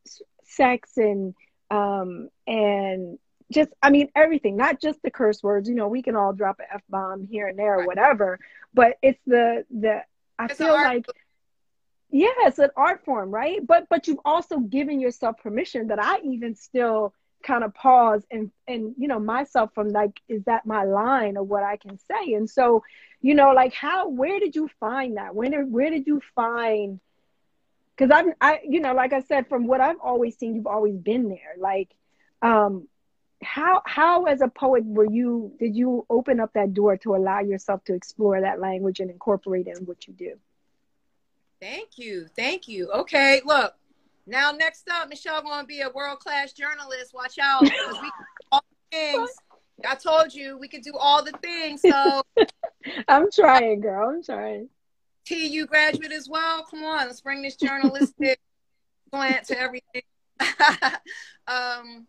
[0.45, 1.33] sex and
[1.69, 3.17] um, and
[3.51, 5.69] just, I mean, everything, not just the curse words.
[5.69, 8.39] You know, we can all drop an f bomb here and there or whatever,
[8.73, 10.01] but it's the the.
[10.39, 11.05] I It's feel like
[12.11, 16.19] yeah it's an art form right but but you've also given yourself permission that i
[16.23, 17.13] even still
[17.45, 21.43] kind of pause and and you know myself from like is that my line or
[21.43, 22.81] what i can say and so
[23.21, 26.99] you know like how where did you find that when where did you find
[27.95, 30.95] because i'm i you know like i said from what i've always seen you've always
[30.97, 31.89] been there like
[32.41, 32.87] um
[33.41, 37.39] how how as a poet were you did you open up that door to allow
[37.39, 40.37] yourself to explore that language and incorporate it in what you do
[41.63, 42.27] Thank you.
[42.35, 42.91] Thank you.
[42.91, 43.73] Okay, look.
[44.27, 47.13] Now next up, Michelle gonna be a world class journalist.
[47.13, 47.63] Watch out.
[48.01, 48.09] we
[48.51, 49.29] all things.
[49.87, 51.81] I told you we could do all the things.
[51.81, 52.21] So
[53.07, 54.09] I'm trying, girl.
[54.09, 54.67] I'm trying.
[55.25, 56.63] TU graduate as well.
[56.69, 58.39] Come on, let's bring this journalistic
[59.09, 60.03] slant to everything.
[61.47, 62.07] um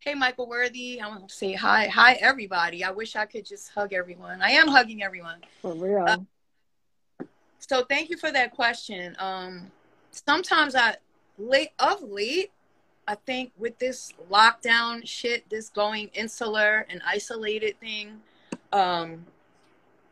[0.00, 1.86] Hey Michael Worthy, I want to say hi.
[1.88, 2.82] Hi everybody.
[2.82, 4.40] I wish I could just hug everyone.
[4.40, 5.40] I am hugging everyone.
[5.60, 6.04] For real.
[6.08, 6.16] Uh,
[7.58, 9.14] So thank you for that question.
[9.18, 9.70] Um,
[10.10, 10.96] sometimes I
[11.38, 12.50] late of late,
[13.06, 18.22] I think with this lockdown shit, this going insular and isolated thing,
[18.72, 19.26] um,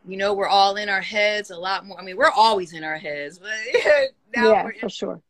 [0.07, 1.99] you know, we're all in our heads a lot more.
[1.99, 3.51] I mean, we're always in our heads, but
[4.35, 5.21] now yeah, we're in for sure.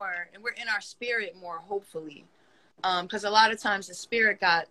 [0.00, 2.24] more, and we're in our spirit more, hopefully,
[3.02, 4.66] because a lot of times the spirit got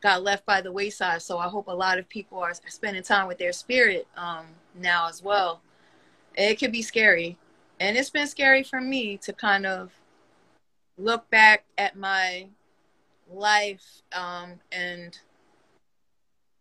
[0.00, 1.22] got left by the wayside.
[1.22, 5.08] So I hope a lot of people are spending time with their spirit um, now
[5.08, 5.60] as well.
[6.34, 7.36] It could be scary,
[7.80, 9.90] and it's been scary for me to kind of
[10.96, 12.46] look back at my
[13.30, 15.18] life um, and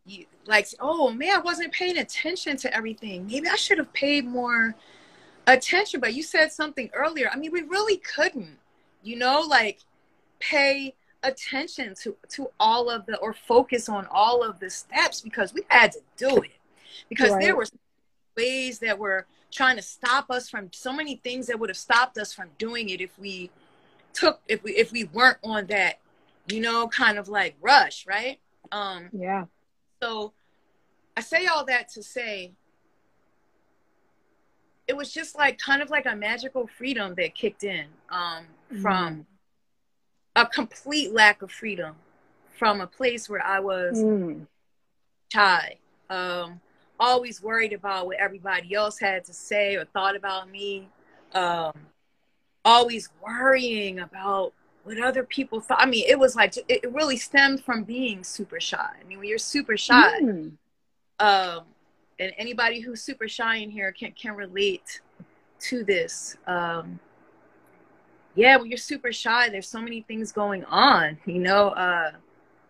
[0.08, 3.28] you, like, oh man, I wasn't paying attention to everything.
[3.28, 4.76] Maybe I should have paid more
[5.46, 6.00] attention.
[6.00, 7.30] But you said something earlier.
[7.32, 8.58] I mean, we really couldn't,
[9.04, 9.80] you know, like
[10.40, 15.54] pay attention to to all of the or focus on all of the steps because
[15.54, 16.52] we had to do it
[17.10, 17.42] because Right.
[17.42, 17.66] there were
[18.38, 22.18] ways that were trying to stop us from so many things that would have stopped
[22.18, 23.50] us from doing it if we
[24.14, 26.00] took if we if we weren't on that
[26.48, 28.40] you know kind of like rush right
[28.72, 29.46] um Yeah.
[30.02, 30.34] So
[31.16, 32.54] I say all that to say
[34.88, 38.46] it was just like kind of like a magical freedom that kicked in um,
[38.82, 39.26] from
[40.36, 41.96] a complete lack of freedom
[42.58, 44.48] from a place where I was Mm.
[45.34, 45.76] shy,
[46.10, 46.62] um,
[47.00, 50.90] always worried about what everybody else had to say or thought about me,
[51.34, 51.74] um,
[52.64, 54.54] always worrying about
[54.88, 55.82] what other people thought.
[55.82, 58.90] I mean, it was like it really stemmed from being super shy.
[59.00, 60.58] I mean, when you're super shy, Mm.
[61.20, 61.64] um,
[62.20, 65.02] and anybody who's super shy in here can can relate
[65.60, 66.38] to this.
[66.48, 67.00] Um,
[68.36, 71.18] yeah, when you're super shy, there's so many things going on.
[71.26, 72.12] You know, uh,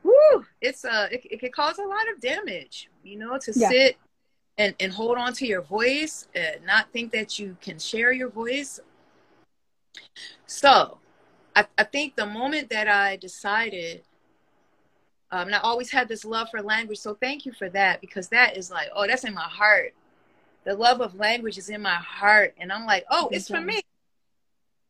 [0.04, 2.90] woo, it's uh, it, it could cause a lot of damage.
[3.04, 3.70] You know, to Yeah.
[3.70, 3.98] sit
[4.58, 8.30] and and hold on to your voice, and not think that you can share your
[8.30, 8.80] voice.
[10.48, 10.98] So,
[11.58, 14.04] I, I think the moment that I decided
[15.32, 17.00] um, and I always had this love for language.
[17.00, 19.94] So thank you for that because that is like, oh, that's in my heart.
[20.66, 22.54] The love of language is in my heart.
[22.60, 23.82] And I'm like, oh, it's for me.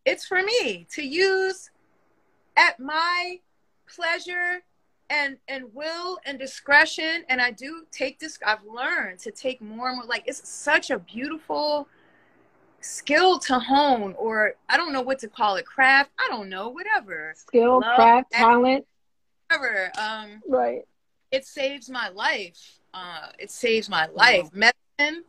[0.06, 1.72] It's for me to use
[2.56, 3.40] at my
[3.90, 4.62] pleasure
[5.10, 7.24] and and will and discretion.
[7.30, 10.92] And I do take this, I've learned to take more and more like it's such
[10.92, 11.88] a beautiful
[12.88, 16.12] skill to hone, or I don't know what to call it, craft.
[16.20, 17.34] I don't know, whatever.
[17.36, 18.38] Skill, Love craft, that.
[18.40, 18.86] talent.
[19.50, 19.92] Whatever.
[20.00, 20.84] Um Right.
[21.32, 22.80] it saves my life.
[22.94, 24.50] Uh, it saves my life.
[24.54, 25.24] Medicine,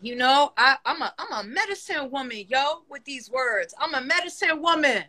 [0.00, 3.74] you know, I, I'm a I'm a medicine woman, yo, with these words.
[3.78, 5.04] I'm a medicine woman.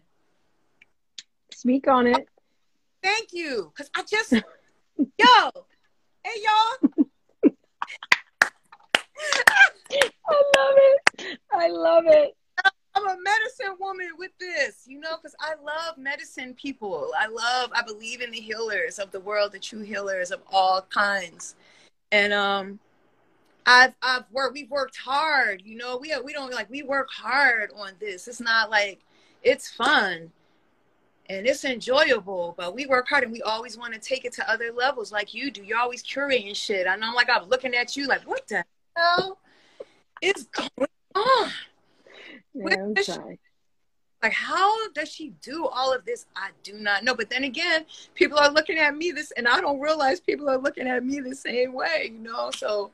[1.52, 2.28] Speak on it.
[3.04, 3.72] Thank you.
[3.78, 4.34] Cause I just
[4.98, 5.50] yo,
[6.24, 6.90] hey y'all.
[10.30, 11.40] I love it.
[11.52, 12.36] I love it.
[12.96, 17.12] I'm a medicine woman with this, you know, because I love medicine people.
[17.18, 20.82] I love, I believe in the healers of the world, the true healers of all
[20.90, 21.56] kinds.
[22.12, 22.80] And um
[23.66, 27.72] I've I've worked we've worked hard, you know, we we don't like we work hard
[27.76, 28.28] on this.
[28.28, 29.00] It's not like
[29.44, 30.32] it's fun
[31.30, 34.52] and it's enjoyable, but we work hard and we always want to take it to
[34.52, 35.64] other levels like you do.
[35.64, 36.88] You're always curating shit.
[36.88, 38.66] And I'm like I'm looking at you like, what the
[38.98, 39.38] hell
[40.22, 41.52] is going on?
[42.54, 43.38] Yeah, I'm trying.
[44.22, 46.26] Like, how does she do all of this?
[46.36, 47.16] I do not know.
[47.16, 50.58] But then again, people are looking at me this, and I don't realize people are
[50.58, 52.52] looking at me the same way, you know?
[52.52, 52.92] So,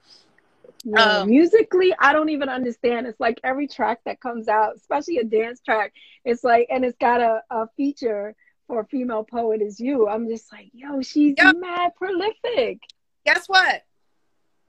[0.84, 3.08] yeah, um, musically, I don't even understand.
[3.08, 5.94] It's like every track that comes out, especially a dance track,
[6.26, 8.36] it's like, and it's got a, a feature
[8.68, 10.08] for a female poet is you.
[10.08, 11.56] I'm just like, yo, she's yep.
[11.58, 12.80] mad prolific.
[13.26, 13.84] Guess what?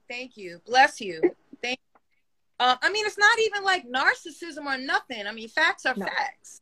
[0.09, 0.61] Thank you.
[0.65, 1.21] Bless you.
[2.59, 5.27] Uh, I mean, it's not even like narcissism or nothing.
[5.27, 6.05] I mean, facts are no.
[6.05, 6.61] facts.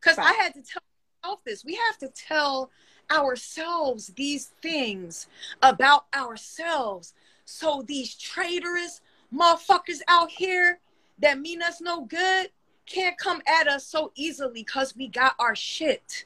[0.00, 0.82] Because I had to tell
[1.22, 1.64] myself this.
[1.64, 2.70] We have to tell
[3.10, 5.26] ourselves these things
[5.62, 7.14] about ourselves.
[7.44, 9.00] So these traitorous
[9.32, 10.80] motherfuckers out here
[11.18, 12.50] that mean us no good
[12.86, 16.24] can't come at us so easily because we got our shit.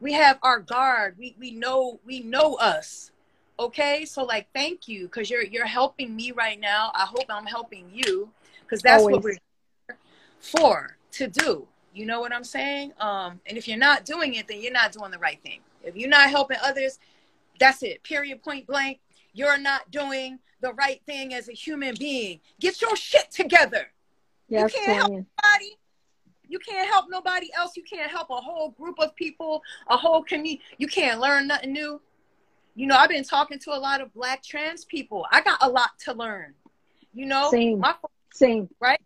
[0.00, 1.16] We have our guard.
[1.18, 3.12] We we know we know us.
[3.60, 6.90] Okay, so like, thank you, because you're you're helping me right now.
[6.94, 8.30] I hope I'm helping you,
[8.62, 9.16] because that's Always.
[9.16, 9.96] what we're
[10.40, 11.68] for to do.
[11.92, 12.94] You know what I'm saying?
[12.98, 15.60] Um, and if you're not doing it, then you're not doing the right thing.
[15.82, 16.98] If you're not helping others,
[17.58, 18.02] that's it.
[18.02, 18.42] Period.
[18.42, 18.98] Point blank.
[19.34, 22.40] You're not doing the right thing as a human being.
[22.60, 23.90] Get your shit together.
[24.48, 25.76] Yes, you can't help nobody.
[26.48, 27.76] You can't help nobody else.
[27.76, 30.62] You can't help a whole group of people, a whole community.
[30.78, 32.00] You can't learn nothing new
[32.74, 35.26] you know, I've been talking to a lot of black trans people.
[35.30, 36.54] I got a lot to learn.
[37.12, 37.94] You know, same, my
[38.32, 39.00] same, right,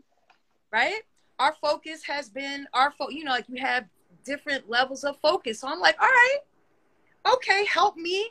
[0.70, 1.00] right.
[1.38, 3.86] Our focus has been our fo- You know, like you have
[4.24, 5.60] different levels of focus.
[5.60, 6.38] So I'm like, all right,
[7.34, 8.30] okay, help me,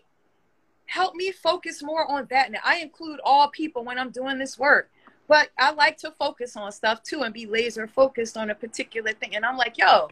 [0.86, 2.52] help me focus more on that.
[2.52, 4.90] Now I include all people when I'm doing this work,
[5.28, 9.14] but I like to focus on stuff too and be laser focused on a particular
[9.14, 9.36] thing.
[9.36, 10.10] And I'm like, yo,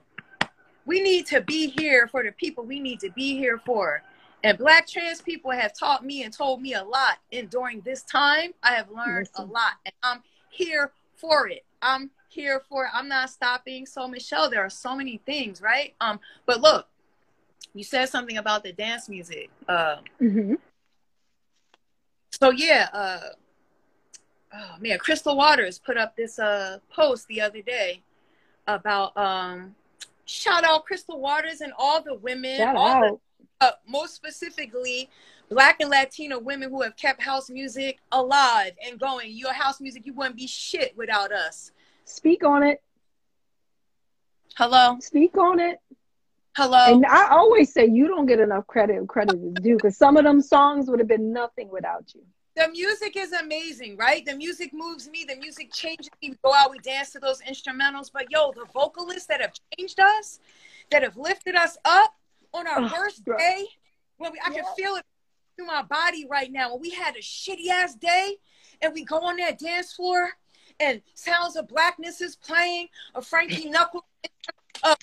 [0.85, 4.01] we need to be here for the people we need to be here for
[4.43, 7.19] and black trans people have taught me and told me a lot.
[7.31, 9.73] And during this time, I have learned a lot.
[9.85, 11.63] And I'm here for it.
[11.81, 12.91] I'm here for it.
[12.93, 13.85] I'm not stopping.
[13.85, 15.93] So Michelle, there are so many things, right?
[16.01, 16.87] Um, but look,
[17.73, 19.49] you said something about the dance music.
[19.67, 20.55] Uh, mm-hmm.
[22.31, 23.19] So yeah, uh,
[24.53, 28.01] oh man, Crystal Waters put up this uh post the other day
[28.67, 29.75] about um
[30.25, 33.01] shout out Crystal Waters and all the women, shout all out.
[33.01, 33.19] the
[33.59, 35.09] uh, most specifically
[35.49, 40.05] black and latino women who have kept house music alive and going your house music
[40.05, 41.71] you wouldn't be shit without us
[42.05, 42.81] speak on it
[44.55, 45.79] hello speak on it
[46.55, 49.97] hello and i always say you don't get enough credit and credit is due because
[49.97, 52.21] some of them songs would have been nothing without you
[52.55, 54.25] the music is amazing, right?
[54.25, 55.25] The music moves me.
[55.27, 56.31] The music changes me.
[56.31, 58.11] We go out, we dance to those instrumentals.
[58.13, 60.39] But yo, the vocalists that have changed us,
[60.89, 62.13] that have lifted us up,
[62.53, 63.37] on our oh, worst bro.
[63.37, 63.65] day,
[64.17, 64.61] when we, I yeah.
[64.61, 65.05] can feel it
[65.55, 66.71] through my body right now.
[66.71, 68.37] When we had a shitty ass day,
[68.81, 70.29] and we go on that dance floor,
[70.79, 74.03] and Sounds of Blackness is playing, a Frankie Knuckles,
[74.83, 74.95] a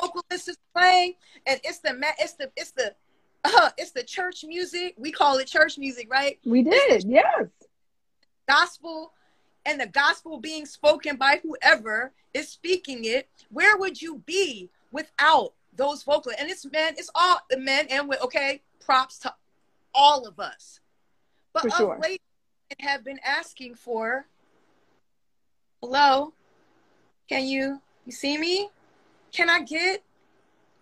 [0.00, 1.14] vocalist is playing,
[1.46, 2.94] and it's the it's the it's the
[3.44, 4.94] uh, it's the church music.
[4.98, 6.38] We call it church music, right?
[6.44, 7.46] We did, yes.
[8.48, 9.12] Gospel
[9.66, 13.28] and the gospel being spoken by whoever is speaking it.
[13.50, 18.06] Where would you be without those vocal and it's men, it's all the men and
[18.06, 18.22] women.
[18.24, 19.34] Okay, props to
[19.94, 20.80] all of us.
[21.52, 21.98] But for sure.
[22.00, 22.22] late
[22.78, 24.26] have been asking for.
[25.82, 26.34] Hello,
[27.28, 28.68] can you you see me?
[29.32, 30.04] Can I get?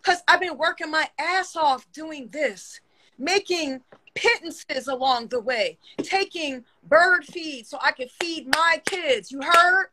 [0.03, 2.81] Because I've been working my ass off doing this,
[3.19, 3.81] making
[4.15, 9.31] pittances along the way, taking bird feed so I can feed my kids.
[9.31, 9.87] You heard?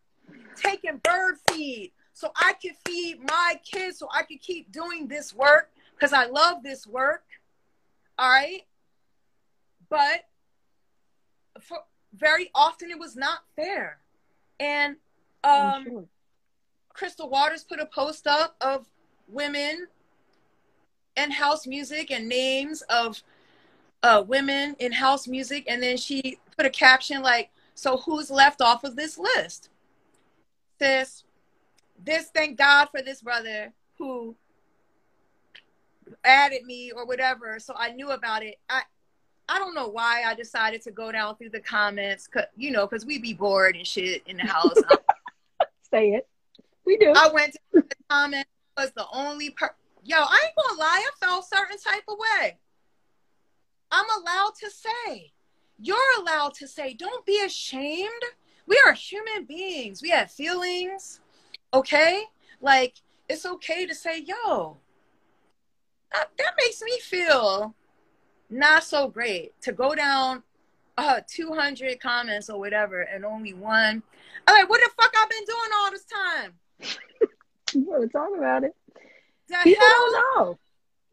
[0.56, 5.36] Taking bird feed so I can feed my kids, so I can keep doing this
[5.36, 7.26] work because I love this work.
[8.18, 8.61] All right.
[9.89, 10.24] But
[11.59, 11.80] for
[12.16, 13.99] very often it was not fair.
[14.61, 14.95] And
[15.43, 16.05] um, sure.
[16.93, 18.88] Crystal Waters put a post up of
[19.28, 19.88] women
[21.18, 23.22] and house music and names of
[24.03, 25.66] uh, women in house music.
[25.68, 29.68] And then she put a caption like, So who's left off of this list?
[30.80, 31.26] Sis,
[32.04, 34.36] this thank God for this brother who
[36.24, 37.60] added me or whatever.
[37.60, 38.56] So I knew about it.
[38.70, 38.82] I
[39.48, 42.88] I don't know why I decided to go down through the comments, cause, you know,
[42.88, 44.74] because we be bored and shit in the house.
[45.91, 46.28] Say it.
[46.84, 47.14] We do.
[47.16, 49.74] I went to the comments was the only per.
[50.04, 51.04] Yo, I ain't gonna lie.
[51.06, 52.58] I felt certain type of way.
[53.91, 55.32] I'm allowed to say.
[55.80, 56.93] You're allowed to say.
[56.93, 58.10] Don't be ashamed.
[58.68, 60.02] We are human beings.
[60.02, 61.22] We have feelings.
[61.76, 62.23] Okay?
[62.61, 62.95] Like,
[63.30, 64.78] it's okay to say, yo,
[66.13, 67.76] that, that makes me feel
[68.49, 70.43] not so great to go down
[70.97, 74.01] uh 200 comments or whatever and only one.
[74.47, 76.53] I'm like, what the fuck I've been doing all this time?
[77.73, 78.73] you want to talk about it.
[79.49, 80.11] The People hell?
[80.11, 80.59] don't know.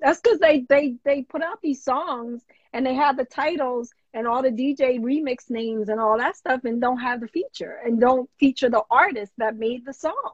[0.01, 2.43] That's because they they they put out these songs
[2.73, 6.65] and they have the titles and all the DJ remix names and all that stuff
[6.65, 10.33] and don't have the feature and don't feature the artist that made the song.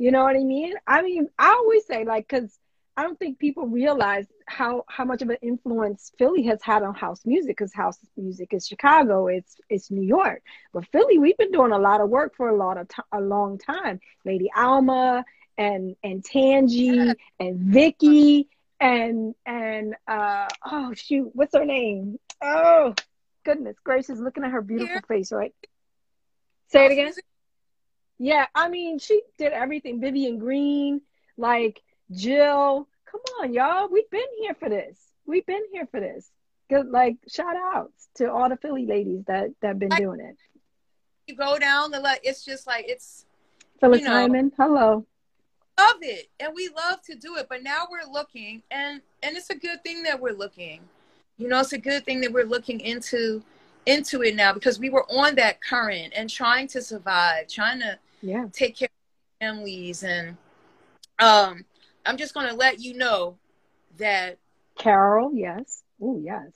[0.00, 0.74] You know what I mean?
[0.88, 2.58] I mean, I always say like because
[2.96, 6.94] I don't think people realize how how much of an influence Philly has had on
[6.94, 10.42] house music because house music is Chicago, it's it's New York,
[10.72, 13.20] but Philly we've been doing a lot of work for a lot of t- a
[13.20, 14.00] long time.
[14.24, 15.24] Lady Alma
[15.58, 18.48] and and Tangi and Vicky
[18.80, 22.18] and and uh oh shoot, what's her name?
[22.42, 22.94] Oh
[23.44, 25.54] goodness gracious, looking at her beautiful face, right?
[26.68, 27.12] Say it again.
[28.22, 29.98] Yeah, I mean, she did everything.
[29.98, 31.00] Vivian Green,
[31.38, 31.80] like
[32.12, 32.86] Jill.
[33.10, 33.88] Come on, y'all.
[33.90, 34.98] We've been here for this.
[35.24, 36.30] We've been here for this.
[36.68, 40.36] Good, like shout outs to all the Philly ladies that that been Like- doing it.
[41.26, 43.24] You go down the like it's just like it's
[43.80, 44.12] Phyllis you know.
[44.12, 45.06] Hyman, hello.
[45.78, 49.48] love it and we love to do it but now we're looking and and it's
[49.48, 50.80] a good thing that we're looking
[51.38, 53.42] you know it's a good thing that we're looking into
[53.86, 57.96] into it now because we were on that current and trying to survive trying to
[58.22, 60.36] Yeah, take care of families and
[61.18, 61.64] um
[62.04, 63.36] i'm just going to let you know
[63.98, 64.38] that
[64.78, 65.82] Carol, yes.
[66.00, 66.50] Oh, yes.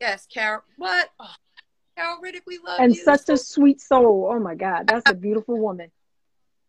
[0.00, 1.26] yes carol what oh,
[1.96, 4.28] carol riddick we love And you such a sweet soul.
[4.32, 5.90] Oh my God, that's a beautiful woman.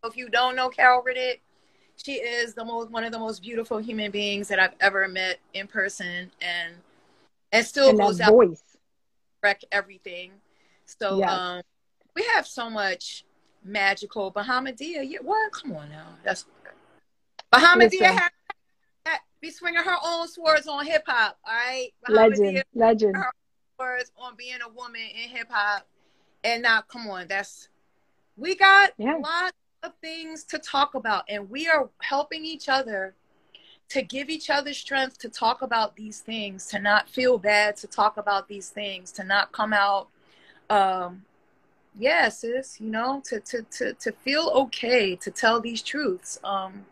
[0.06, 1.40] if you don't know carol riddick
[1.96, 5.40] she is the most one of the most beautiful human beings that i've ever met
[5.54, 6.74] in person and
[7.52, 8.64] and still And goes out voice.
[9.44, 10.32] wreck everything.
[10.86, 11.30] So Yes.
[11.30, 11.62] um,
[12.16, 13.26] we have so much
[13.64, 15.04] magical Bahamadia.
[15.08, 15.52] Yeah, what?
[15.52, 16.46] Come on now, that's
[17.52, 18.30] Bahamadia had,
[19.06, 21.38] had be swinging her own swords on hip hop.
[21.46, 23.18] All right, Legend, legend.
[23.80, 25.88] swords on being a woman in hip hop,
[26.44, 27.70] and now come on, that's
[28.38, 29.18] we got Yeah.
[29.22, 29.54] lots
[29.84, 33.14] of things to talk about, and we are helping each other
[33.90, 37.86] to give each other strength to talk about these things, to not feel bad, to
[37.86, 40.08] talk about these things, to not come out,
[40.70, 41.24] um,
[41.98, 46.86] yeah, sis, you know, to to to to feel okay to tell these truths, um,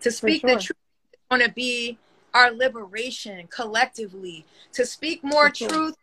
[0.00, 0.76] to speak the truth
[1.12, 1.98] is going to be
[2.34, 4.44] our liberation collectively.
[4.74, 5.68] To speak more sure.
[5.68, 5.96] truth,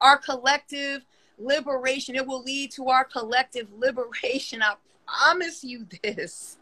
[0.00, 1.04] our collective
[1.38, 2.14] liberation.
[2.14, 4.62] It will lead to our collective liberation.
[4.62, 4.74] I
[5.06, 6.56] promise you this.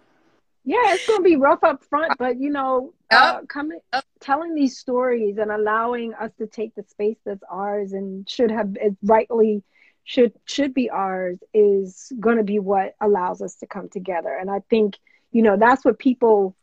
[0.64, 4.04] Yeah, it's gonna be rough up front, but you know, uh, coming, Yep.
[4.20, 8.76] telling these stories and allowing us to take the space that's ours and should have
[8.80, 9.62] it rightly
[10.06, 14.34] should should be ours is going to be what allows us to come together.
[14.34, 14.96] And I think
[15.32, 16.56] you know that's what people,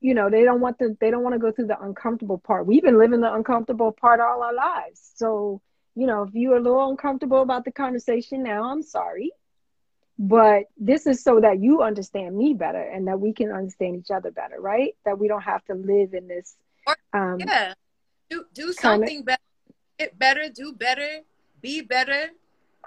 [0.00, 2.66] you know, they don't want to they don't want to go through the uncomfortable part.
[2.66, 5.60] We've been living the uncomfortable part all our lives, so
[5.94, 9.30] you know, if you're a little uncomfortable about the conversation now, I'm sorry
[10.18, 14.10] but this is so that you understand me better and that we can understand each
[14.10, 16.56] other better right that we don't have to live in this
[17.12, 17.74] um Yeah.
[18.30, 19.42] Do do something better.
[19.98, 21.22] Get better, do better,
[21.60, 22.30] be better.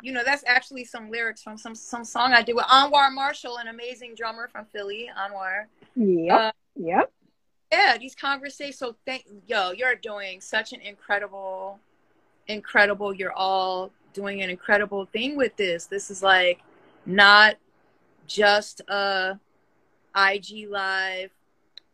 [0.02, 3.58] You know, that's actually some lyrics from some some song I did with Anwar Marshall,
[3.58, 5.66] an amazing drummer from Philly, Anwar.
[5.95, 7.12] yep Uh, yep
[7.72, 8.78] Yeah, these conversations.
[8.78, 11.80] So thank yo, you're doing such an incredible,
[12.47, 13.14] incredible.
[13.14, 15.86] You're all doing an incredible thing with this.
[15.86, 16.62] This is like
[17.06, 17.56] not
[18.28, 19.39] just a
[20.16, 21.32] IG live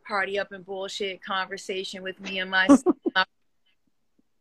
[0.06, 2.68] party up and bullshit conversation with me and my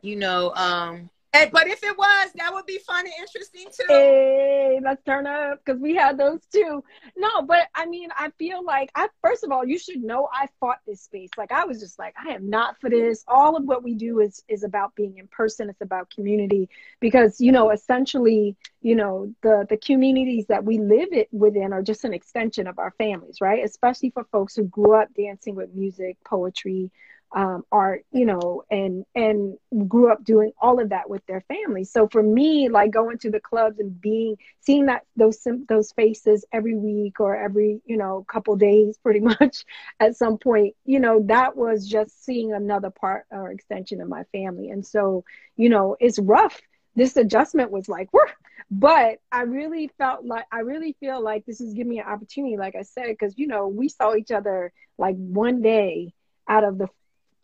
[0.01, 3.85] you know um and, but if it was that would be fun and interesting too.
[3.87, 6.83] Hey let's turn up because we had those too.
[7.17, 10.47] No but i mean i feel like i first of all you should know i
[10.59, 11.29] fought this space.
[11.37, 13.23] Like i was just like i am not for this.
[13.27, 15.69] All of what we do is is about being in person.
[15.69, 16.69] It's about community.
[16.99, 21.83] Because you know essentially you know the the communities that we live it within are
[21.83, 23.63] just an extension of our families right?
[23.63, 26.91] Especially for folks who grew up dancing with music poetry
[27.35, 29.57] um, art you know and and
[29.87, 33.29] grew up doing all of that with their families so for me like going to
[33.29, 38.25] the clubs and being seeing that those those faces every week or every you know
[38.29, 39.65] couple days pretty much
[39.99, 44.23] at some point you know that was just seeing another part or extension of my
[44.31, 44.69] family.
[44.69, 45.23] And so
[45.57, 46.59] you know it's rough.
[46.95, 48.25] This adjustment was like Whew.
[48.71, 52.57] but i really felt like i really feel like this is giving me an opportunity
[52.57, 56.13] like i said because you know we saw each other like one day
[56.47, 56.87] out of the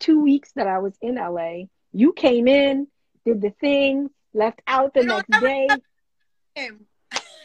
[0.02, 1.52] two weeks that i was in la
[1.92, 2.86] you came in
[3.24, 5.68] did the thing left out the next day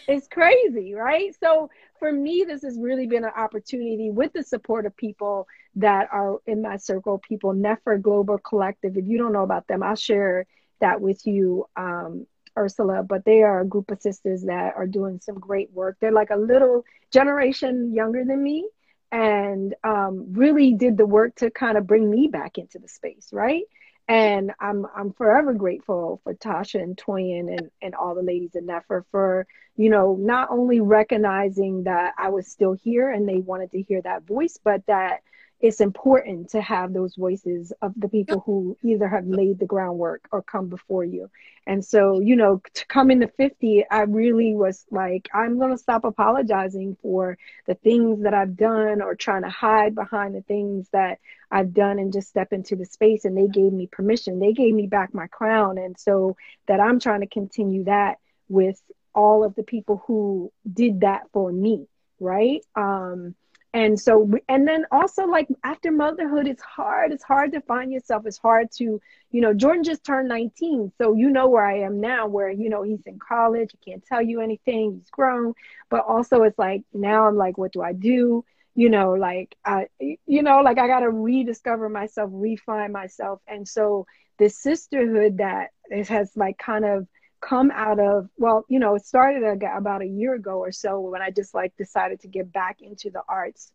[0.08, 1.36] it's crazy, right?
[1.44, 6.08] So for me, this has really been an opportunity with the support of people that
[6.12, 8.98] are in my circle, people, Nefer Global Collective.
[8.98, 10.46] If you don't know about them, I'll share
[10.80, 12.26] that with you, um,
[12.58, 13.04] Ursula.
[13.04, 15.98] But they are a group of sisters that are doing some great work.
[16.00, 18.68] They're like a little generation younger than me.
[19.12, 23.30] And um, really did the work to kind of bring me back into the space,
[23.32, 23.64] right?
[24.08, 28.66] And I'm I'm forever grateful for Tasha and Toyin and, and all the ladies in
[28.66, 33.72] NEFR for, you know, not only recognizing that I was still here and they wanted
[33.72, 35.22] to hear that voice, but that
[35.60, 40.28] it's important to have those voices of the people who either have laid the groundwork
[40.32, 41.30] or come before you.
[41.66, 45.78] And so, you know, to come into 50, I really was like, I'm going to
[45.78, 50.88] stop apologizing for the things that I've done or trying to hide behind the things
[50.94, 53.26] that I've done and just step into the space.
[53.26, 54.40] And they gave me permission.
[54.40, 55.80] They gave me back my crown.
[55.80, 56.38] And so
[56.68, 58.80] that I'm trying to continue that with
[59.16, 61.88] all of the people who did that for me.
[62.20, 62.64] Right.
[62.76, 63.36] Um,
[63.74, 68.26] and so and then also like after motherhood it's hard it's hard to find yourself.
[68.26, 69.02] It's hard to
[69.32, 72.70] you know jordan just turned 19 so you know where i am now where you
[72.70, 75.54] know he's in college he can't tell you anything he's grown.
[75.90, 78.46] But also it's like now i'm like what do i do?
[78.76, 83.42] You know like i you know like i got to rediscover myself refine myself.
[83.48, 84.08] And so
[84.40, 87.08] the sisterhood that it has like kind of
[87.42, 89.44] come out of well you know it started
[89.76, 93.10] about a year ago or so when i just like decided to get back into
[93.10, 93.72] the arts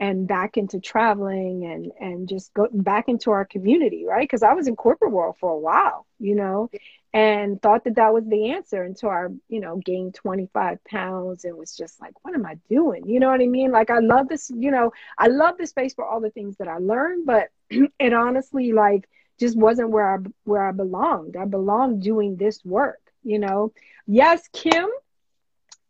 [0.00, 4.24] and back into traveling and and just go back into our community right?
[4.24, 6.70] Because i was in corporate world for a while you know
[7.12, 11.56] and thought that that was the answer until i you know gained 25 pounds and
[11.56, 13.06] was just like what am i doing?
[13.06, 13.70] You know what i mean?
[13.70, 16.68] Like i love this you know i love the space for all the things that
[16.68, 21.36] i learned but it honestly like just wasn't where I where I belonged.
[21.36, 23.72] I belonged doing this work, you know.
[24.06, 24.88] Yes, Kim.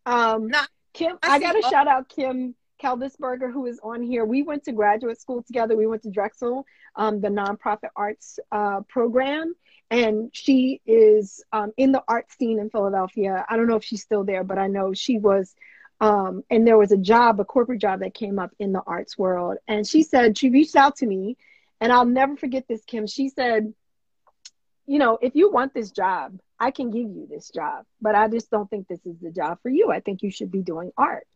[0.07, 0.61] Um, no,
[0.93, 4.25] Kim, I, I got to shout out Kim Kelvisberger, who is on here.
[4.25, 5.77] We went to graduate school together.
[5.77, 6.67] We went to Drexel,
[6.97, 9.55] um, the nonprofit arts uh, program,
[9.91, 13.45] and she is um, in the art scene in Philadelphia.
[13.49, 15.55] I don't know if she's still there, but I know she was.
[16.01, 19.17] Um, and there was a job, a corporate job that came up in the arts
[19.17, 19.59] world.
[19.69, 21.37] And she said, she reached out to me
[21.81, 23.07] and I'll never forget this, Kim.
[23.07, 23.73] She said,
[24.87, 28.29] you know, if you want this job, I can give you this job, but I
[28.29, 29.91] just don't think this is the job for you.
[29.91, 31.27] I think you should be doing art.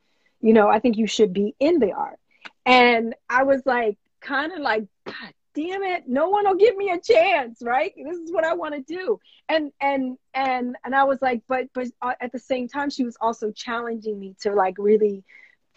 [0.40, 2.18] You know, I think you should be in the art.
[2.64, 6.90] And I was like, kind of like, God damn it, no one will give me
[6.90, 7.92] a chance, right?
[7.96, 9.18] This is what I want to do.
[9.48, 13.04] And and and and I was like, but but uh, at the same time, she
[13.04, 15.24] was also challenging me to like really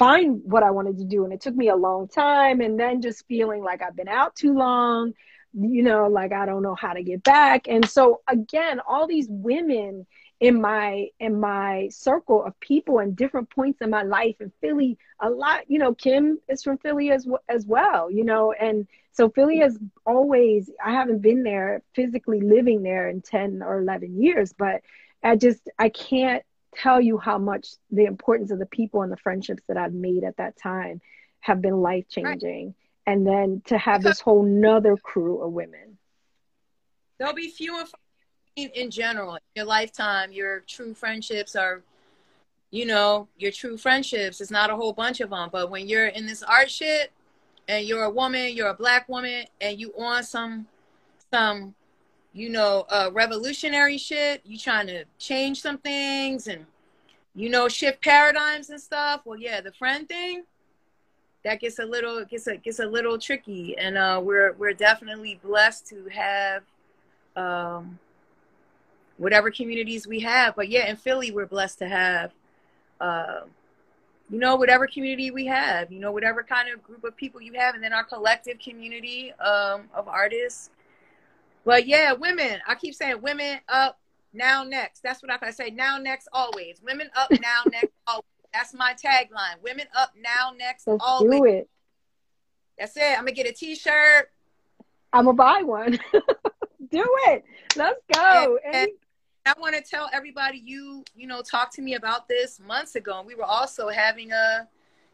[0.01, 1.25] find what I wanted to do.
[1.25, 2.59] And it took me a long time.
[2.59, 5.13] And then just feeling like I've been out too long,
[5.53, 7.67] you know, like I don't know how to get back.
[7.67, 10.07] And so again, all these women
[10.39, 14.97] in my in my circle of people and different points in my life in Philly
[15.19, 19.29] a lot you know Kim is from Philly as as well you know and so
[19.29, 24.51] Philly has always I haven't been there physically living there in 10 or 11 years
[24.51, 24.81] but
[25.23, 26.43] I just I can't
[26.75, 30.23] tell you how much the importance of the people and the friendships that I've made
[30.23, 31.01] at that time
[31.39, 32.65] have been life changing.
[32.67, 32.75] Right.
[33.07, 35.97] And then to have this whole nother crew of women.
[37.17, 37.77] There'll be few
[38.57, 40.31] and in general in your lifetime.
[40.31, 41.81] Your true friendships are,
[42.69, 44.39] you know, your true friendships.
[44.39, 47.11] It's not a whole bunch of them, but when you're in this art shit,
[47.67, 50.67] and you're a woman, you're a black woman, and you on some
[51.31, 51.73] some
[52.33, 54.41] you know, uh, revolutionary shit.
[54.45, 56.65] You trying to change some things and,
[57.35, 59.21] you know, shift paradigms and stuff.
[59.25, 60.43] Well, yeah, the friend thing
[61.43, 65.39] that gets a little gets a gets a little tricky, and uh, we're we're definitely
[65.43, 66.63] blessed to have
[67.35, 67.99] um,
[69.17, 70.55] whatever communities we have.
[70.55, 72.31] But yeah, in Philly, we're blessed to have.
[72.99, 73.41] Uh,
[74.29, 77.51] you know, whatever community we have, you know, whatever kind of group of people you
[77.51, 80.69] have, and then our collective community um, of artists
[81.65, 82.59] but yeah, women.
[82.67, 83.99] I keep saying women up
[84.33, 85.01] now next.
[85.01, 85.69] That's what I can say.
[85.69, 86.81] Now next always.
[86.83, 88.25] Women up now next always.
[88.53, 89.61] That's my tagline.
[89.63, 91.39] Women up now next Let's always.
[91.39, 91.69] Do it.
[92.77, 93.17] That's it.
[93.17, 94.31] I'm gonna get a t-shirt.
[95.13, 95.99] I'm gonna buy one.
[96.91, 97.43] do it.
[97.75, 98.57] Let's go.
[98.65, 98.89] And, and
[99.45, 103.19] I want to tell everybody you you know talked to me about this months ago,
[103.19, 104.67] and we were also having a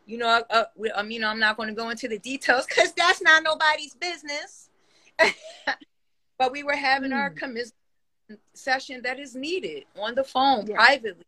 [0.06, 0.68] you know a, a,
[0.98, 4.70] I mean I'm not going to go into the details because that's not nobody's business.
[6.38, 7.18] But we were having mm.
[7.18, 7.74] our commission
[8.54, 10.76] session that is needed on the phone yeah.
[10.76, 11.26] privately,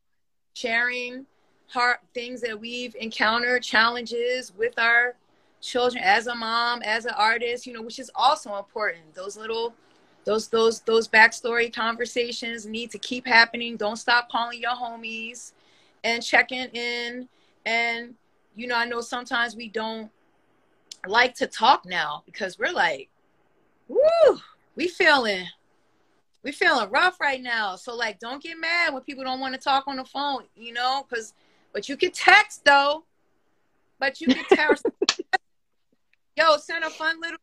[0.54, 1.26] sharing
[1.68, 5.16] hard things that we've encountered, challenges with our
[5.62, 9.14] children as a mom, as an artist, you know, which is also important.
[9.14, 9.74] Those little
[10.26, 13.78] those those those backstory conversations need to keep happening.
[13.78, 15.54] Don't stop calling your homies
[16.04, 17.28] and checking in.
[17.66, 18.16] And
[18.56, 20.12] you know, I know sometimes we don't
[21.08, 23.10] like to talk now because we're like,
[23.88, 24.40] woo,
[24.80, 25.46] we feeling
[26.42, 27.76] we feeling rough right now.
[27.76, 30.72] So like, don't get mad when people don't want to talk on the phone, you
[30.72, 31.34] know, because
[31.74, 33.04] but you can text though.
[34.00, 34.86] But you can text
[36.38, 37.38] yo, send a fun little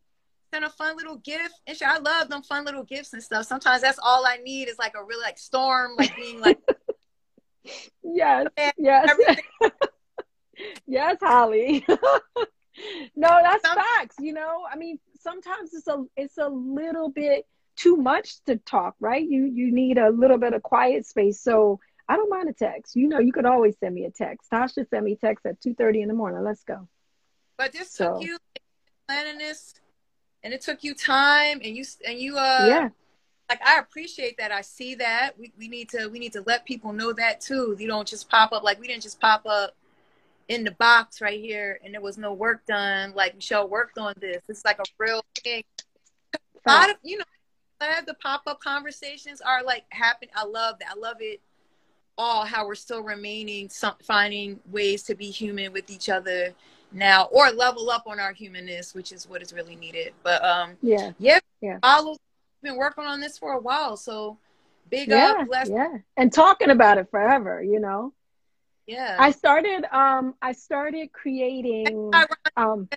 [0.50, 1.60] send a fun little gift.
[1.66, 3.44] And sure, I love them fun little gifts and stuff.
[3.44, 6.58] Sometimes that's all I need is like a really like storm, like being like
[8.02, 8.46] Yes,
[8.78, 9.10] yes.
[10.86, 11.84] yes, Holly.
[13.14, 14.16] no, that's facts.
[14.20, 17.46] You know, I mean, sometimes it's a it's a little bit
[17.76, 19.24] too much to talk, right?
[19.26, 21.40] You you need a little bit of quiet space.
[21.40, 22.96] So I don't mind a text.
[22.96, 24.50] You know, you could always send me a text.
[24.50, 26.42] Tasha sent me text at two thirty in the morning.
[26.42, 26.88] Let's go.
[27.56, 28.14] But this so.
[28.14, 28.38] took you
[29.08, 29.74] planning this,
[30.42, 32.88] and it took you time, and you and you uh yeah.
[33.48, 34.50] Like I appreciate that.
[34.50, 35.38] I see that.
[35.38, 37.76] We we need to we need to let people know that too.
[37.78, 39.74] You don't just pop up like we didn't just pop up
[40.48, 43.12] in the box right here and there was no work done.
[43.14, 44.42] Like Michelle worked on this.
[44.48, 45.64] It's like a real thing.
[46.66, 47.24] A lot of you know,
[47.80, 50.30] glad the pop up conversations are like happening.
[50.34, 50.90] I love that.
[50.90, 51.40] I love it
[52.18, 52.44] all.
[52.44, 56.54] How we're still remaining, some, finding ways to be human with each other
[56.92, 60.12] now, or level up on our humanness, which is what is really needed.
[60.22, 61.78] But um, yeah, yeah, yeah.
[61.82, 62.16] Follow.
[62.62, 64.38] Been working on this for a while, so
[64.90, 65.68] big yeah, up, bless.
[65.68, 67.62] Yeah, and talking about it forever.
[67.62, 68.12] You know.
[68.86, 69.16] Yeah.
[69.18, 72.12] I started um I started creating
[72.56, 72.88] um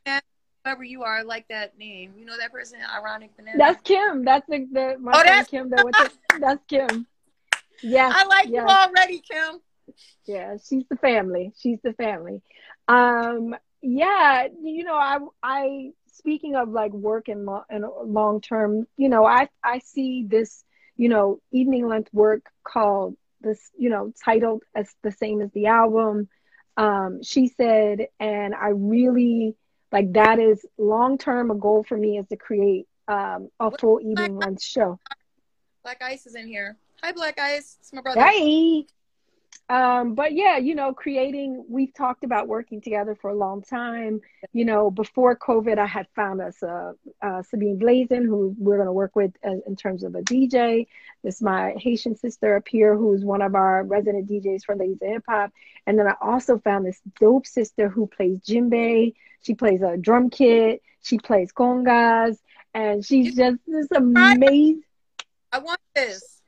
[0.64, 2.14] whoever you are, like that name.
[2.18, 3.58] You know that person, ironic banana.
[3.58, 4.24] That's Kim.
[4.24, 7.08] That's the, the my oh, that's Kim that to, that's Kim.
[7.82, 8.12] Yeah.
[8.14, 8.52] I like yes.
[8.52, 9.62] you already, Kim.
[10.26, 11.54] Yeah, she's the family.
[11.60, 12.42] She's the family.
[12.88, 18.86] Um yeah, you know, I I speaking of like work and long and long term,
[18.98, 20.64] you know, I I see this,
[20.98, 25.68] you know, evening length work called this, you know, titled as the same as the
[25.68, 26.30] album.
[26.78, 29.56] Um, she said, and I really
[29.92, 34.00] like that is long term a goal for me is to create um, a full
[34.00, 35.00] evening length show.
[35.84, 36.78] Black Ice is in here.
[37.02, 37.78] Hi, Black Ice.
[37.80, 38.22] It's my brother.
[38.22, 38.86] Hey.
[39.70, 44.20] Um, but yeah, you know, creating, we've talked about working together for a long time.
[44.52, 48.88] You know, before COVID, I had found us uh, uh, Sabine Blaizin, who we're going
[48.88, 50.88] to work with in terms of a DJ.
[51.24, 55.08] This my Haitian sister up here, who's one of our resident DJs for Ladies of
[55.08, 55.52] Hip Hop.
[55.86, 59.14] And then I also found this dope sister who plays djembe.
[59.42, 60.82] She plays a drum kit.
[61.04, 62.40] She plays congas.
[62.74, 64.82] And she's just this amazing.
[65.52, 66.39] I want this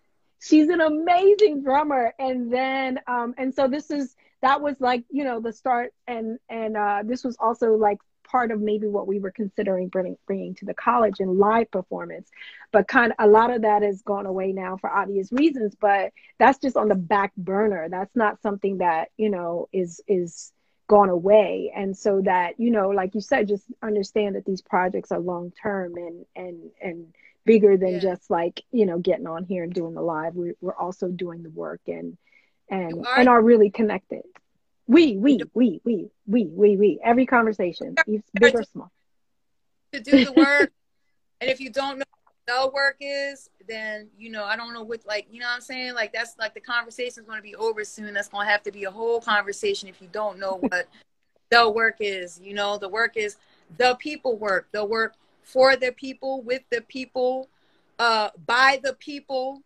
[0.41, 2.13] she's an amazing drummer.
[2.19, 5.93] And then um and so this is that was like you know the start.
[6.07, 10.17] And and uh this was also like part of maybe what we were considering bringing
[10.25, 12.29] bringing to the college and live performance.
[12.71, 16.11] But kind of a lot of that has gone away now for obvious reasons but
[16.39, 17.87] that's just on the back burner.
[17.89, 20.51] That's not something that you know is is
[20.87, 21.71] gone away.
[21.75, 25.53] And so that you know like you said just understand that these projects are long
[25.61, 27.15] term and and and
[27.45, 27.99] bigger than yeah.
[27.99, 30.35] just like you know getting on here and doing the live.
[30.35, 32.17] We're, we're also doing the work and
[32.69, 33.41] and are, and are.
[33.41, 34.23] really connected.
[34.87, 36.99] We we we we we we we.
[37.03, 38.91] Every conversation big or small.
[39.93, 40.71] To do the work.
[41.41, 42.05] And if you don't know
[42.45, 45.55] what the work is then you know i don't know what like you know what
[45.55, 45.95] i'm saying?
[45.95, 48.13] Like that's like the conversation is going to be over soon.
[48.13, 50.87] That's going to have to be a whole conversation if you don't know what
[51.49, 52.77] the work is you know?
[52.77, 53.37] The work is
[53.77, 54.67] the people work.
[54.71, 57.49] The work for the people, with the people,
[57.99, 59.61] uh, by the people.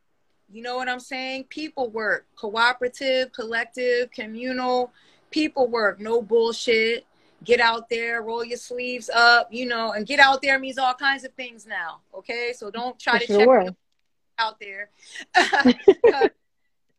[0.52, 1.46] You know what I'm saying?
[1.46, 4.92] People work, cooperative, collective, communal,
[5.32, 7.06] people work, no bullshit.
[7.44, 10.94] Get out there, roll your sleeves up, you know, and get out there means all
[10.94, 12.00] kinds of things now.
[12.14, 13.64] Okay, so don't try for to sure.
[13.66, 13.74] check
[14.40, 14.90] out there.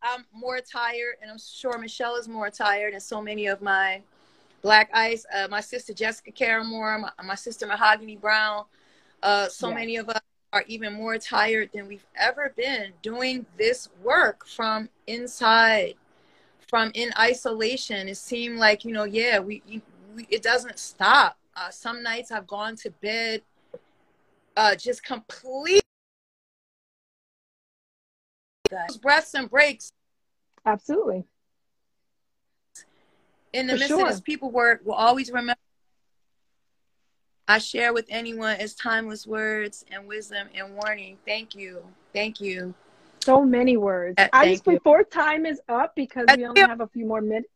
[0.02, 4.02] I'm more tired, and I'm sure Michelle is more tired, and so many of my
[4.62, 8.64] Black Ice, uh, my sister Jessica Care Moore, my, my sister Mahogany Browne.
[9.22, 10.20] Uh, so many of us
[10.52, 15.94] are even more tired than we've ever been doing this work from inside,
[16.68, 18.08] from in isolation.
[18.08, 19.82] It seemed like, you know, yeah, we, we
[20.30, 21.36] it doesn't stop.
[21.54, 23.42] Uh, some nights I've gone to bed
[24.56, 25.80] uh, just completely
[29.00, 29.90] breaths and breaks.
[30.64, 31.24] Absolutely
[33.52, 34.00] in the For midst sure.
[34.02, 35.54] of this people work will always remember
[37.48, 41.16] I share with anyone as timeless words and wisdom and warning.
[41.24, 41.84] Thank you.
[42.12, 42.74] Thank you.
[43.22, 44.14] So many words.
[44.18, 44.72] Uh, I just you.
[44.72, 47.48] before time is up because we only have a few more minutes.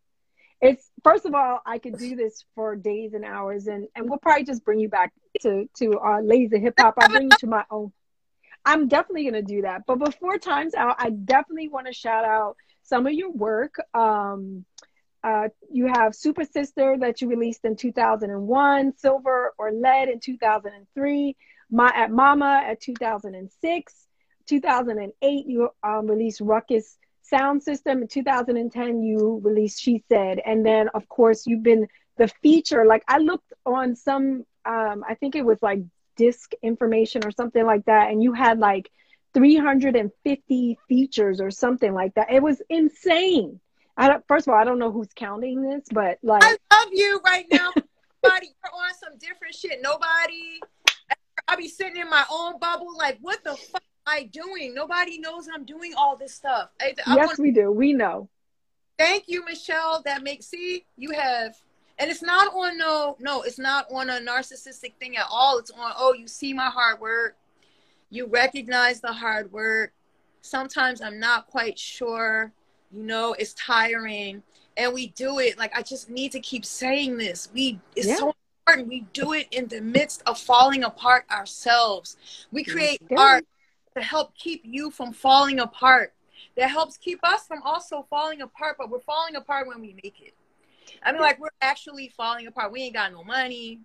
[0.61, 4.19] It's first of all, I could do this for days and hours and, and we'll
[4.19, 6.95] probably just bring you back to, to our lazy hip hop.
[6.99, 7.93] I'll bring you to my own.
[8.65, 9.87] I'm definitely gonna do that.
[9.87, 13.75] But before time's out, I definitely want to shout out some of your work.
[13.95, 14.67] Um,
[15.23, 21.37] uh, you have Supa Sista that you released in 2001, Silver or Lead in 2003,
[21.73, 24.07] Ma'at Mama at 2006,
[24.47, 28.03] 2008 you um, released Ruckus Sound System.
[28.03, 32.87] In 2010 you released She Said, and then of course you've been the feature.
[32.87, 35.81] Like I looked on some um, I think it was like
[36.17, 38.91] disc information or something like that, and you had like
[39.35, 42.33] 350 features or something like that.
[42.33, 43.61] It was insane.
[44.01, 46.89] I don't, first of all, I don't know who's counting this, but like I love
[46.91, 47.71] you right now.
[48.25, 49.83] Nobody, you're on some different shit.
[49.83, 50.59] Nobody,
[51.47, 54.73] I be sitting in my own bubble, like, what the fuck am I doing?
[54.73, 56.71] Nobody knows I'm doing all this stuff.
[56.81, 57.71] I, I yes, wanna, we do.
[57.71, 58.31] We know.
[58.99, 60.01] Thank you, Michelle.
[60.07, 61.55] That makes see you have,
[61.99, 65.59] and it's not on no, no, it's not on a narcissistic thing at all.
[65.59, 67.37] It's on oh, you see my hard work,
[68.09, 69.93] you recognize the hard work.
[70.41, 72.51] Sometimes I'm not quite sure.
[72.93, 74.43] You know, it's tiring
[74.77, 75.59] and we do it.
[75.59, 77.49] Like i just need to keep saying this.
[77.53, 78.17] We it's yeah.
[78.17, 78.35] so
[78.67, 78.89] important.
[78.89, 82.17] We do it in the midst of falling apart ourselves.
[82.51, 83.45] We create art
[83.97, 86.15] to help keep you from falling apart
[86.57, 90.21] that helps keep us from also falling apart but we're falling apart when we make
[90.21, 90.35] it.
[91.03, 92.73] I mean like we're actually falling apart.
[92.73, 93.81] We ain't got no money.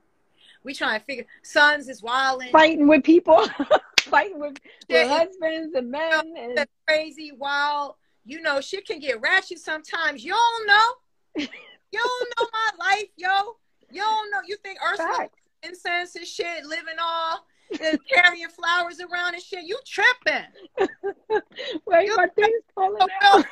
[0.64, 3.47] We trying to figure sons is wilding fighting with people.
[4.06, 7.95] Fighting with, with husbands and men and crazy wild
[8.26, 10.23] you know, shit can get ratchet sometimes.
[10.23, 10.93] You don't know.
[11.91, 13.55] you don't know my life, yo.
[13.91, 14.39] You don't know.
[14.45, 15.30] You think Ursula
[15.63, 17.45] incense and shit, living all
[17.82, 19.63] and carrying flowers around and shit.
[19.63, 20.49] You tripping.
[21.86, 23.45] Wait, you, my thing's falling out.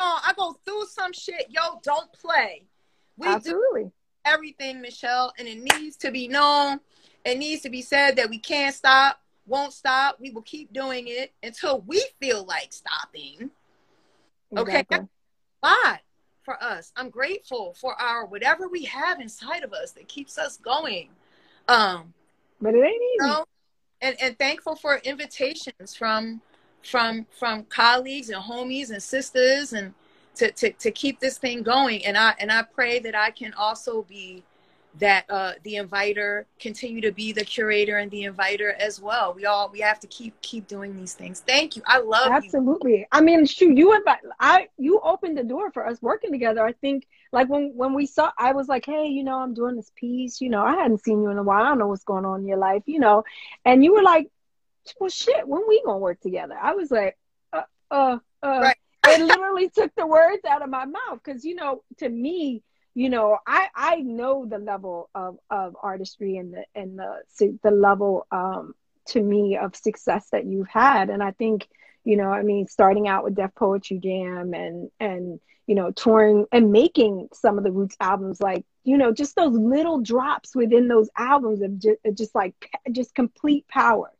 [0.00, 1.46] I go through some shit.
[1.48, 2.64] Yo, don't play.
[3.16, 3.84] We Absolutely.
[3.84, 3.92] do
[4.24, 6.80] everything, Michelle, and it needs to be known.
[7.24, 10.18] It needs to be said that we can't stop, won't stop.
[10.20, 13.50] We will keep doing it until we feel like stopping.
[14.56, 14.84] Okay.
[15.62, 16.00] Lot
[16.42, 16.92] for us.
[16.96, 21.10] I'm grateful for our whatever we have inside of us that keeps us going.
[21.68, 22.14] Um
[22.60, 23.16] but it ain't easy.
[23.20, 23.44] You know,
[24.00, 26.40] and, and thankful for invitations from
[26.82, 29.92] from from colleagues and homies and sisters and
[30.36, 32.04] to, to, to keep this thing going.
[32.06, 34.42] And I and I pray that I can also be
[34.98, 39.32] that uh, the inviter continue to be the curator and the inviter as well.
[39.34, 41.40] We all we have to keep keep doing these things.
[41.46, 41.82] Thank you.
[41.86, 42.98] I love absolutely.
[42.98, 43.04] You.
[43.12, 46.64] I mean, shoot, you invite I you opened the door for us working together.
[46.64, 49.76] I think like when when we saw, I was like, hey, you know, I'm doing
[49.76, 50.40] this piece.
[50.40, 51.62] You know, I hadn't seen you in a while.
[51.62, 52.82] I don't know what's going on in your life.
[52.86, 53.24] You know,
[53.64, 54.30] and you were like,
[54.98, 56.56] well, shit, when we gonna work together?
[56.60, 57.16] I was like,
[57.52, 58.60] uh, uh, uh.
[58.62, 58.76] Right.
[59.06, 62.62] it literally took the words out of my mouth because you know, to me
[62.98, 67.70] you know i i know the level of of artistry and the and the the
[67.70, 68.74] level um
[69.06, 71.08] to me of success that you've had.
[71.08, 71.68] And i think
[72.02, 75.38] you know i mean starting out with Def poetry jam and and
[75.68, 79.56] you know touring and making some of the roots albums like you know just those
[79.56, 82.54] little drops within those albums of just, just like
[82.90, 84.10] just complete power.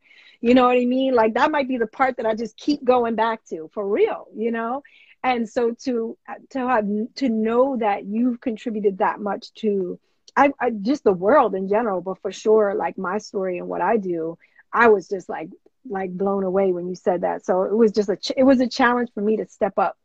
[0.40, 1.14] You know what i mean?
[1.16, 4.28] Like that might be the part that i just keep going back to for real
[4.36, 4.84] you know
[5.22, 6.16] and so to
[6.50, 9.98] to have to know that you've contributed that much to
[10.36, 13.80] I, I just the world in general but for sure like my story and what
[13.80, 14.38] i do
[14.72, 15.48] i was just like
[15.88, 17.44] like blown away when you said that.
[17.44, 19.96] So it was just a ch- it was a challenge for me to step up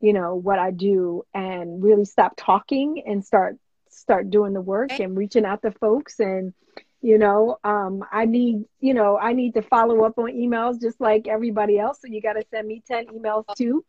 [0.00, 3.56] you know what i do and really stop talking and start
[3.90, 6.20] start doing the work and reaching out to folks.
[6.20, 6.54] And
[7.02, 11.00] you know um, i need you know i need to follow up on emails just
[11.00, 11.98] like everybody else.
[12.00, 13.84] So you got to send me 10 emails too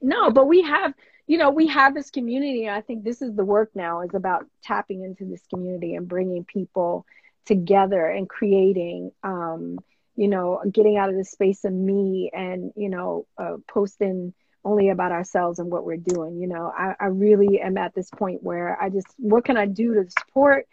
[0.00, 0.92] no but we have
[1.26, 4.44] you know we have this community i think this is the work now is about
[4.62, 7.06] tapping into this community and bringing people
[7.46, 9.78] together and creating um
[10.16, 14.32] you know getting out of the space of me and you know uh, posting
[14.64, 16.72] only about ourselves and what we're doing you know.
[16.76, 20.10] I, I really am at this point where i just what can i do to
[20.10, 20.66] support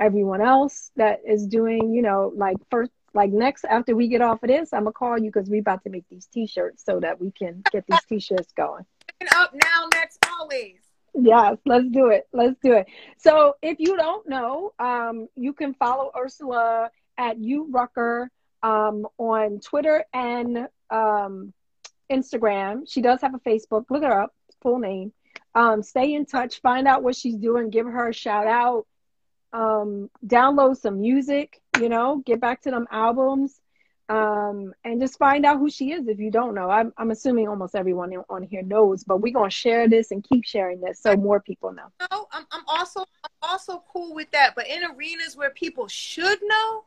[0.00, 4.44] everyone else that is doing you know like first like next after we get off
[4.44, 7.20] of this, I'm gonna call you because we're about to make these t-shirts so that
[7.20, 8.86] we can get these t-shirts going.
[9.34, 10.76] Up now, next always.
[11.14, 12.28] Yes, let's do it.
[12.32, 12.86] Let's do it.
[13.16, 18.30] So if you don't know, um, you can follow Ursula at U Rucker
[18.62, 21.52] um, on Twitter and um,
[22.12, 22.88] Instagram.
[22.88, 23.86] She does have a Facebook.
[23.90, 25.12] Look her up, full name.
[25.56, 26.60] Um, stay in touch.
[26.60, 27.70] Find out what she's doing.
[27.70, 28.86] Give her a shout out
[29.52, 33.60] um, download some music, you know, get back to them albums,
[34.08, 36.70] um, and just find out who she is if you don't know.
[36.70, 40.44] I'm, I'm assuming almost everyone on here knows, but we're gonna share this and keep
[40.44, 41.88] sharing this so more people know.
[42.10, 44.54] No, I'm, I'm also I'm also cool with that.
[44.56, 46.84] But in arenas where people should know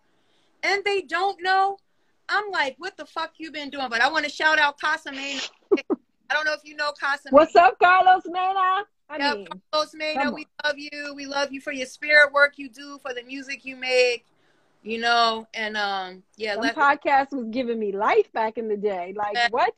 [0.63, 1.77] and they don't know,
[2.27, 3.89] I'm like, what the fuck you been doing?
[3.89, 5.41] But I want to shout out Casa Mena.
[6.29, 7.29] I don't know if you know Casa.
[7.29, 8.85] What's up, Carlos Mena?
[9.09, 11.13] I yeah, mean, Carlos Mena, we love you.
[11.13, 14.25] We love you for your spirit work you do, for the music you make,
[14.83, 16.53] you know, and um, yeah.
[16.53, 19.13] Some let podcast was giving me life back in the day.
[19.15, 19.47] Like yeah.
[19.49, 19.73] what?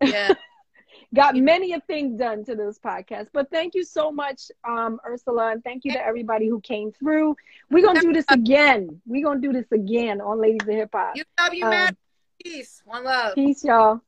[0.00, 0.34] Yeah.
[1.14, 3.28] got many a thing done to this podcast.
[3.32, 7.36] But thank you so much, um, Ursula, and thank you to everybody who came through.
[7.70, 9.00] We're gonna do this again.
[9.06, 11.16] We're gonna do this again on Ladies of Hip Hop.
[11.16, 11.96] You, you, um,
[12.42, 12.82] Peace.
[12.84, 13.34] One love.
[13.34, 14.00] Peace, y'all.